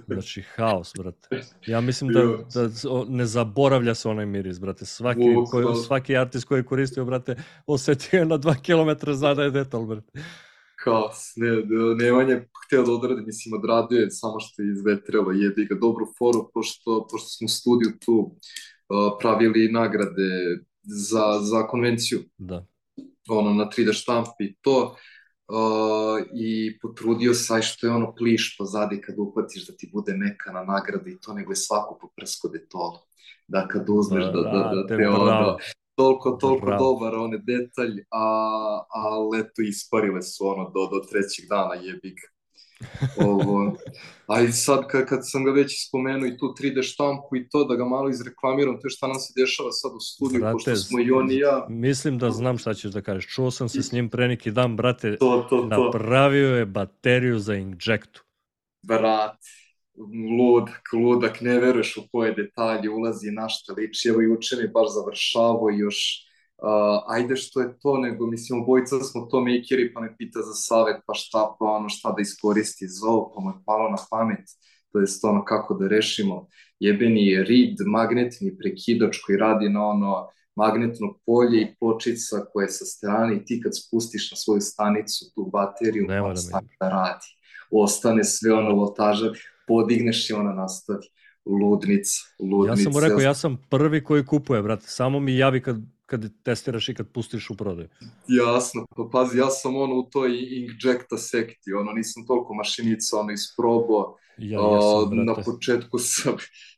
[0.08, 1.42] Znači, haos, brate.
[1.66, 2.22] Ja mislim da,
[2.54, 2.70] da
[3.08, 4.86] ne zaboravlja se onaj miris, brate.
[4.86, 9.52] Svaki, koji, svaki artist koji je koristio, brate, osetio je na dva kilometra zada je
[9.52, 10.12] detol, brate.
[10.84, 15.32] Haos, ne, da, Nemanja je htio da odradi, mislim, odradio je samo što je izvetrelo,
[15.32, 18.36] jebi ga dobru foru, pošto, pošto smo u studiju tu
[19.20, 20.30] pravili nagrade
[20.84, 22.66] za, za konvenciju, Da.
[23.30, 24.96] ono, na 3D štampi i to,
[25.48, 30.14] uh, i potrudio se, aj što je ono pliš pozadi kad uhvatiš da ti bude
[30.14, 32.98] neka na nagradi i to, nego je svako poprsko detolu.
[33.48, 35.58] Da kad uzmeš da, da, da Brate, te ono, bravo.
[35.96, 36.84] toliko, toliko Bravo.
[36.84, 38.26] dobar on je detalj, a,
[38.94, 42.20] a leto isparile su ono do, do trećeg dana jebik.
[43.16, 43.78] Ovo,
[44.28, 47.64] a i sad kad, kad sam ga već spomenuo i tu 3D štampu i to
[47.64, 50.76] da ga malo izreklamiram, to je šta nam se dešava sad u studiju, Brate, pošto
[50.76, 53.34] smo i on i ja, Mislim da znam šta ćeš da kažeš.
[53.34, 57.40] Čuo sam se s njim pre neki dan, brate, to, to, to, napravio je bateriju
[57.40, 58.24] za injektu.
[58.88, 59.38] brat,
[60.40, 64.88] ludak, ludak, ne veruješ u koje detalje ulazi na šta liči, evo juče mi baš
[64.94, 66.26] završavao još,
[66.62, 70.54] uh, ajde što je to, nego mislim obojica smo to makeri, pa me pita za
[70.54, 73.98] savet, pa šta, pa ono, šta da iskoristi za ovo, pa mu je palo na
[74.12, 74.46] pamet,
[74.92, 76.48] to je ono kako da rešimo,
[76.80, 82.86] jebeni reed, magnetni prekidač koji radi na ono magnetno polje i pločica koja je sa
[82.86, 87.26] strane i ti kad spustiš na svoju stanicu tu bateriju, moram stane da radi.
[87.72, 89.32] Ostane sve ono lotaža,
[89.68, 91.08] podigneš i ona nastavi.
[91.46, 92.82] Ludnica, ludnica.
[92.82, 94.88] Ja sam mu rekao, ja sam prvi koji kupuje, brate.
[94.88, 95.78] Samo mi javi kad,
[96.12, 97.90] kad testiraš i kad pustiš u prodaju.
[98.28, 100.32] Jasno, pa pazi, ja sam ono u toj
[100.62, 105.44] injekta sekti, ono nisam toliko mašinica ono isprobao, Ja A, jesam, na brate.
[105.52, 106.32] početku sa,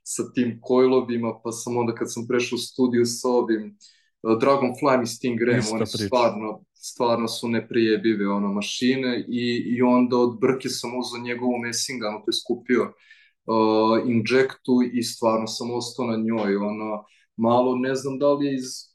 [0.04, 3.78] sa tim coilovima, pa sam onda kad sam prešao u studiju sa ovim
[4.24, 6.06] uh, Dragonfly i Stingrayem, Ista one priča.
[6.06, 12.18] stvarno, stvarno su neprijebive ono, mašine i, i onda od brke sam uzeo njegovu Messinganu,
[12.18, 17.06] to je skupio uh, injektu i stvarno sam ostao na njoj, ono,
[17.38, 18.93] malo ne znam da li je iz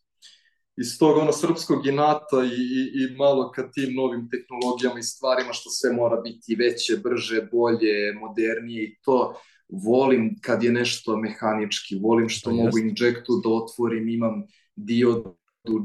[0.80, 5.52] iz tog ono srpskog inata i, i, i malo ka tim novim tehnologijama i stvarima
[5.52, 9.34] što sve mora biti veće, brže, bolje, modernije i to
[9.68, 14.42] volim kad je nešto mehanički, volim što mogu injektu da otvorim, imam
[14.76, 15.34] diodu,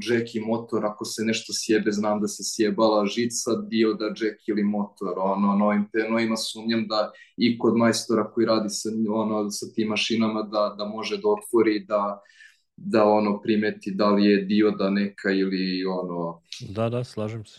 [0.10, 4.64] jack i motor, ako se nešto sjebe, znam da se sjebala žica, dioda, jack ili
[4.64, 9.88] motor, ono, novim penojima sumnjam da i kod majstora koji radi sa, ono, sa tim
[9.88, 12.22] mašinama da, da može da otvori, da,
[12.76, 17.58] da ono primeti da li je dioda neka ili ono Da, da, slažem se.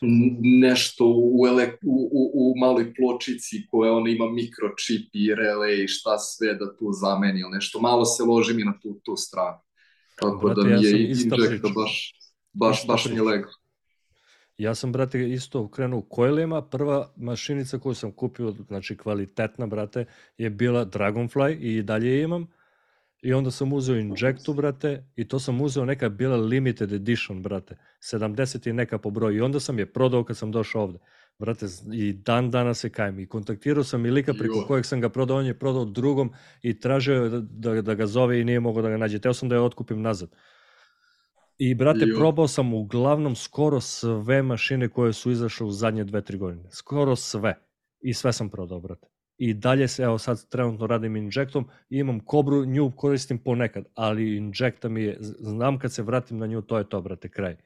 [0.61, 5.89] nešto u, elek, u, u, u maloj pločici koja ona ima mikročip i relay i
[5.89, 7.81] šta sve da tu zameni ili nešto.
[7.81, 9.59] Malo se ložim i na tu, tu stranu.
[10.21, 12.15] Tako Brate, da ja mi je ista injekta baš,
[12.53, 13.45] baš, baš mi je.
[14.59, 16.63] Ja sam, brate, isto krenuo u coilima.
[16.63, 20.05] Prva mašinica koju sam kupio, znači kvalitetna, brate,
[20.39, 22.47] je bila Dragonfly i dalje je imam.
[23.25, 27.77] I onda sam uzeo Injectu, brate, i to sam uzeo neka bila limited edition, brate.
[28.13, 29.37] 70 i neka po broju.
[29.37, 30.99] I onda sam je prodao kad sam došao ovde.
[31.39, 33.19] Brate, i dan danas se kajem.
[33.21, 34.67] I kontaktirao sam i lika preko Jo.
[34.67, 38.07] kojeg sam ga prodao, on je prodao drugom i tražio je da, da, da ga
[38.07, 39.19] zove i nije mogao da ga nađe.
[39.19, 40.31] Teo sam da je otkupim nazad.
[41.59, 42.17] I, brate, Jo.
[42.19, 46.71] probao sam uglavnom skoro sve mašine koje su izašle u zadnje dve, tri godine.
[46.71, 47.59] Skoro sve.
[48.01, 49.14] I sve sam prodao, brate.
[49.39, 54.37] I dalje se, evo sad trenutno radim injektom, i imam kobru, nju koristim ponekad, ali
[54.37, 57.57] injekta mi je, znam kad se vratim na nju, to je to, brate, kraj.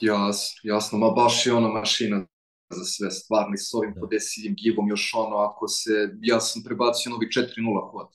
[0.00, 2.26] Jasno, jasno, ma baš je ona mašina
[2.70, 4.00] za sve stvarno i s ovim Da.
[4.00, 5.90] podesivim givom još ono, ako se,
[6.20, 8.08] ja sam prebacio novi 4.0 hod,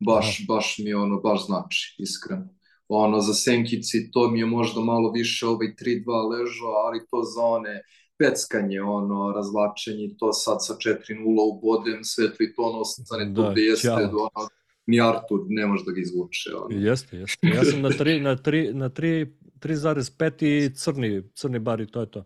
[0.00, 2.48] baš, baš mi ono, baš znači, iskreno.
[2.88, 7.42] Ono, za senkici to mi je možda malo više ovaj 3.2 ležao, ali to za
[7.42, 7.82] one
[8.20, 13.34] peckanje, ono, razvlačenje, to sad sa 4.0 ubodem, sve to i to ono ostane Da,
[13.34, 14.48] tu gde jeste, ono,
[14.86, 16.76] ni Artur ne može da ga izvuče, ono.
[16.76, 17.46] Jeste, jeste.
[17.56, 19.26] Ja sam na 3, na 3, na 3,
[19.60, 22.24] 3,5 i crni, crni bar i to je to.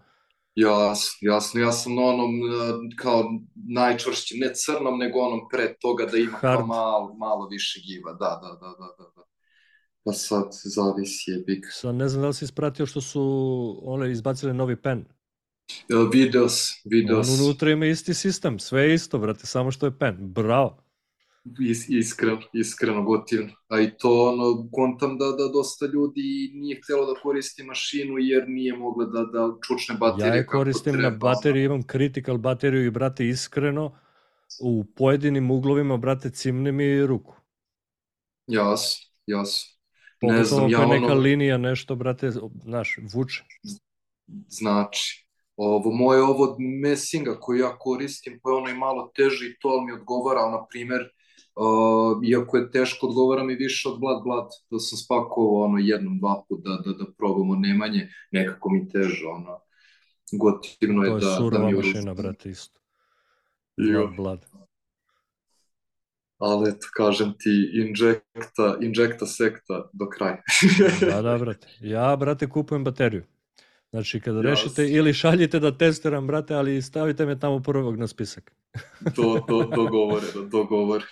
[0.55, 3.25] Jasno, jasno, ja sam na onom e, kao
[3.69, 6.67] najčvršći, ne crnom, nego onom pre toga da ima kao Hard.
[6.67, 9.23] malo, malo više giva, da, da, da, da, da, da.
[10.05, 11.65] Pa sad zavisi je big.
[11.71, 13.23] Sad ne znam da li si ispratio što su
[13.85, 15.05] one izbacili novi pen.
[15.71, 17.29] E, Videos, videos.
[17.29, 20.17] On unutra ima isti sistem, sve je isto, brate, samo što je pen.
[20.21, 20.85] Bravo.
[21.61, 23.53] Is, iskreno, iskreno gotivno.
[23.69, 28.45] A i to ono, kontam da, da dosta ljudi nije htjelo da koristi mašinu jer
[28.49, 32.87] nije mogla da, da čučne baterije Ja je koristim treba, na bateriju, imam critical bateriju
[32.87, 33.99] i brate iskreno
[34.61, 37.37] u pojedinim uglovima brate cimne mi ruku.
[38.47, 39.79] Jas, jas.
[40.23, 40.95] Ne znam, ja ono...
[40.95, 42.31] neka linija nešto brate,
[42.63, 43.45] znaš, vuče.
[44.49, 45.24] Znači,
[45.57, 49.57] ovo moje ovo od mesinga koji ja koristim, pa je ono i malo teže i
[49.61, 51.11] to, ali mi odgovara, na primer,
[51.57, 56.19] Uh, iako je teško, odgovara mi više od Blood Blood, da sam spakovao ono jednom,
[56.19, 59.61] dva put da, da, da probamo Nemanje, nekako mi teže, ono,
[60.33, 61.37] gotivno je, je da...
[61.37, 62.81] To je da mi mašina, brate, isto.
[63.77, 64.47] Blood Blood.
[66.39, 70.43] Ali eto, kažem ti, injekta, injekta sekta do kraja.
[71.11, 71.69] da, da, brate.
[71.81, 73.23] Ja, brate, kupujem bateriju.
[73.95, 74.43] Znači, kada yes.
[74.43, 78.53] rešite, ili šaljite da testiram, brate, ali stavite me tamo prvog na spisak.
[79.17, 81.05] to, to, to govore, da to govore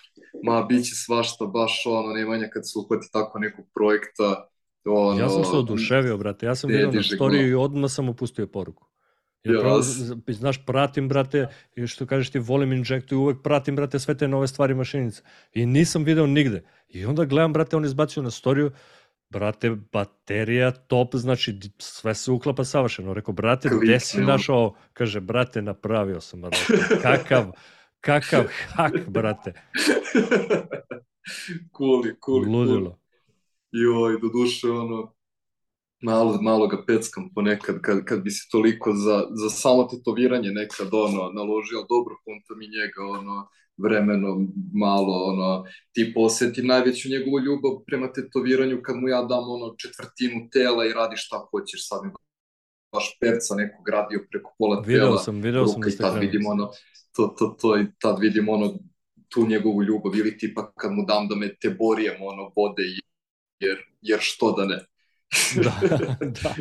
[0.42, 4.48] ma, bit će svašta, baš ono, Nemanja kad se uhvati tako nekog projekta,
[4.84, 8.46] ono, ja sam se oduševio, brate, ja sam vidio na storiju i odmah sam upustio
[8.46, 8.86] poruku.
[9.44, 9.82] Ja pravo,
[10.28, 14.28] znaš, pratim, brate, i što kažeš ti, volim injektu i uvek pratim, brate, sve te
[14.28, 15.22] nove stvari mašinice.
[15.52, 16.62] I nisam video nigde.
[16.88, 18.70] I onda gledam, brate, on izbacio na storiju,
[19.32, 23.14] brate, baterija top, znači sve se uklapa savršeno.
[23.14, 24.74] Rekao, brate, gde si našao?
[24.92, 27.52] Kaže, brate, napravio sam, brate, kakav,
[28.02, 29.52] Kakav hak, brate.
[31.72, 32.50] kuli, kuli.
[32.50, 32.98] Ludilo.
[33.72, 35.14] Joj, do duše, ono,
[36.02, 40.88] malo, malo ga peckam ponekad, kad, kad bi se toliko za, za samo tetoviranje nekad,
[40.92, 43.48] ono, naložio, dobro, konta mi njega, ono,
[43.82, 49.74] vremeno malo, ono, ti poseti najveću njegovu ljubav prema tetoviranju kad mu ja dam, ono,
[49.78, 52.10] četvrtinu tela i radi šta hoćeš, sad mi
[52.92, 55.10] baš pevca nekog radio preko pola video tela.
[55.10, 56.70] Video sam, video sam da ste tad vidim, ono,
[57.16, 58.74] to, to, to, i tad vidim ono,
[59.28, 62.82] tu njegovu ljubav ili tipa kad mu dam da me te borijem ono vode
[63.60, 64.78] jer, jer što da ne.
[65.64, 65.72] da,
[66.42, 66.54] da.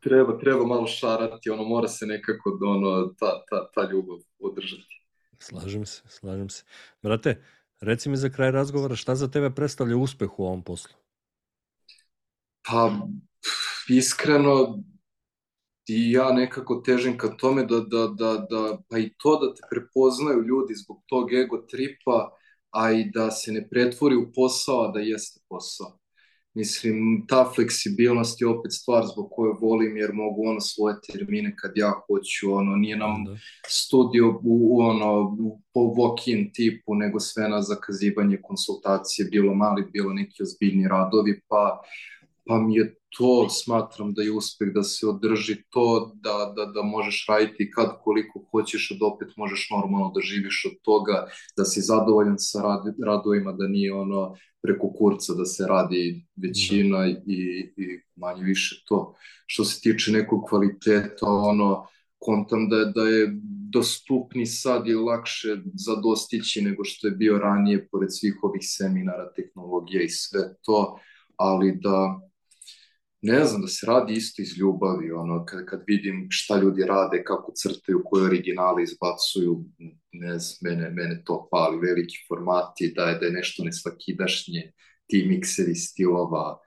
[0.00, 4.97] treba, treba malo šarati, ono mora se nekako ono, ta, ta, ta ljubav održati.
[5.38, 6.64] Slažem se, slažem se.
[7.02, 7.42] Brate,
[7.80, 10.94] reci mi za kraj razgovora šta za tebe predstavlja uspeh u ovom poslu?
[12.62, 13.06] Pa,
[13.88, 14.82] iskreno,
[15.88, 19.62] i ja nekako težim ka tome da, da, da, da, pa i to da te
[19.70, 22.30] prepoznaju ljudi zbog tog ego tripa,
[22.70, 25.98] a i da se ne pretvori u posao, a da jeste posao.
[26.58, 31.72] Mislim, ta fleksibilnost je opet stvar zbog koje volim, jer mogu ono svoje termine kad
[31.74, 33.36] ja hoću, ono, nije nam da.
[33.68, 35.36] studio u, u ono,
[35.74, 41.80] po walk-in tipu, nego sve na zakazivanje konsultacije, bilo mali, bilo neki ozbiljni radovi, pa
[42.48, 46.82] pa mi je to, smatram da je uspeh da se održi to, da, da, da
[46.82, 51.80] možeš raditi kad koliko hoćeš, da opet možeš normalno da živiš od toga, da si
[51.80, 57.06] zadovoljan sa rad, radovima, da nije ono preko kurca da se radi većina da.
[57.06, 59.14] i, i manje više to.
[59.46, 61.86] Što se tiče nekog kvaliteta, ono,
[62.18, 63.28] kontam da, da je
[63.72, 69.32] dostupni sad i lakše za dostići nego što je bio ranije pored svih ovih seminara,
[69.32, 70.98] tehnologija i sve to,
[71.36, 72.27] ali da
[73.22, 77.24] ne znam, da se radi isto iz ljubavi, ono, kad, kad vidim šta ljudi rade,
[77.24, 79.64] kako crtaju, koje originale izbacuju,
[80.12, 84.72] ne znam, mene, mene to pali, veliki formati, da je, da je nešto nesvakidašnje,
[85.06, 86.58] ti mikseri stilova,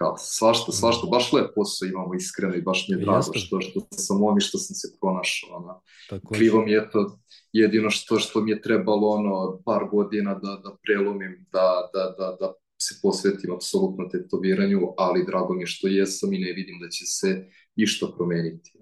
[0.00, 3.80] kao svašta, svašta, baš lep posao imamo iskreno i baš mi je drago što, što
[3.90, 5.82] sam ovi što sam se pronašao, ono.
[6.10, 7.18] Tako krivo mi je to
[7.52, 12.36] jedino što, što mi je trebalo ono par godina da, da prelomim, da, da, da,
[12.40, 12.52] da
[12.82, 17.06] se posvetim apsolutno tetoviranju, ali drago mi je što jesam i ne vidim da će
[17.06, 18.72] se išta promeniti.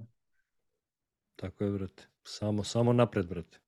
[1.37, 2.09] Tako je, brate.
[2.25, 3.59] Samo, samo napred, brate.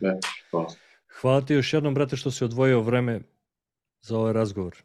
[0.00, 0.18] Ne,
[0.50, 0.74] hvala.
[1.20, 3.20] Hvala ti još jednom, brate, što si odvojio vreme
[4.02, 4.76] za ovaj razgovor.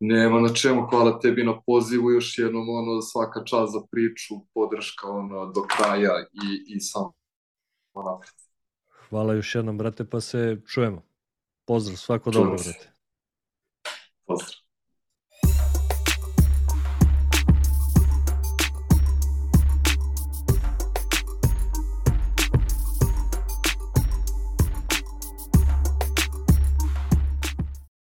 [0.00, 5.08] Nema na čemu, hvala tebi na pozivu, još jednom ono, svaka čast za priču, podrška
[5.08, 7.12] ono, do kraja i, i samo
[7.94, 8.34] napred.
[9.08, 11.02] Hvala još jednom, brate, pa se čujemo.
[11.64, 12.93] Pozdrav, svako Čujemo dobro, brate.
[14.26, 14.63] Pozdrav.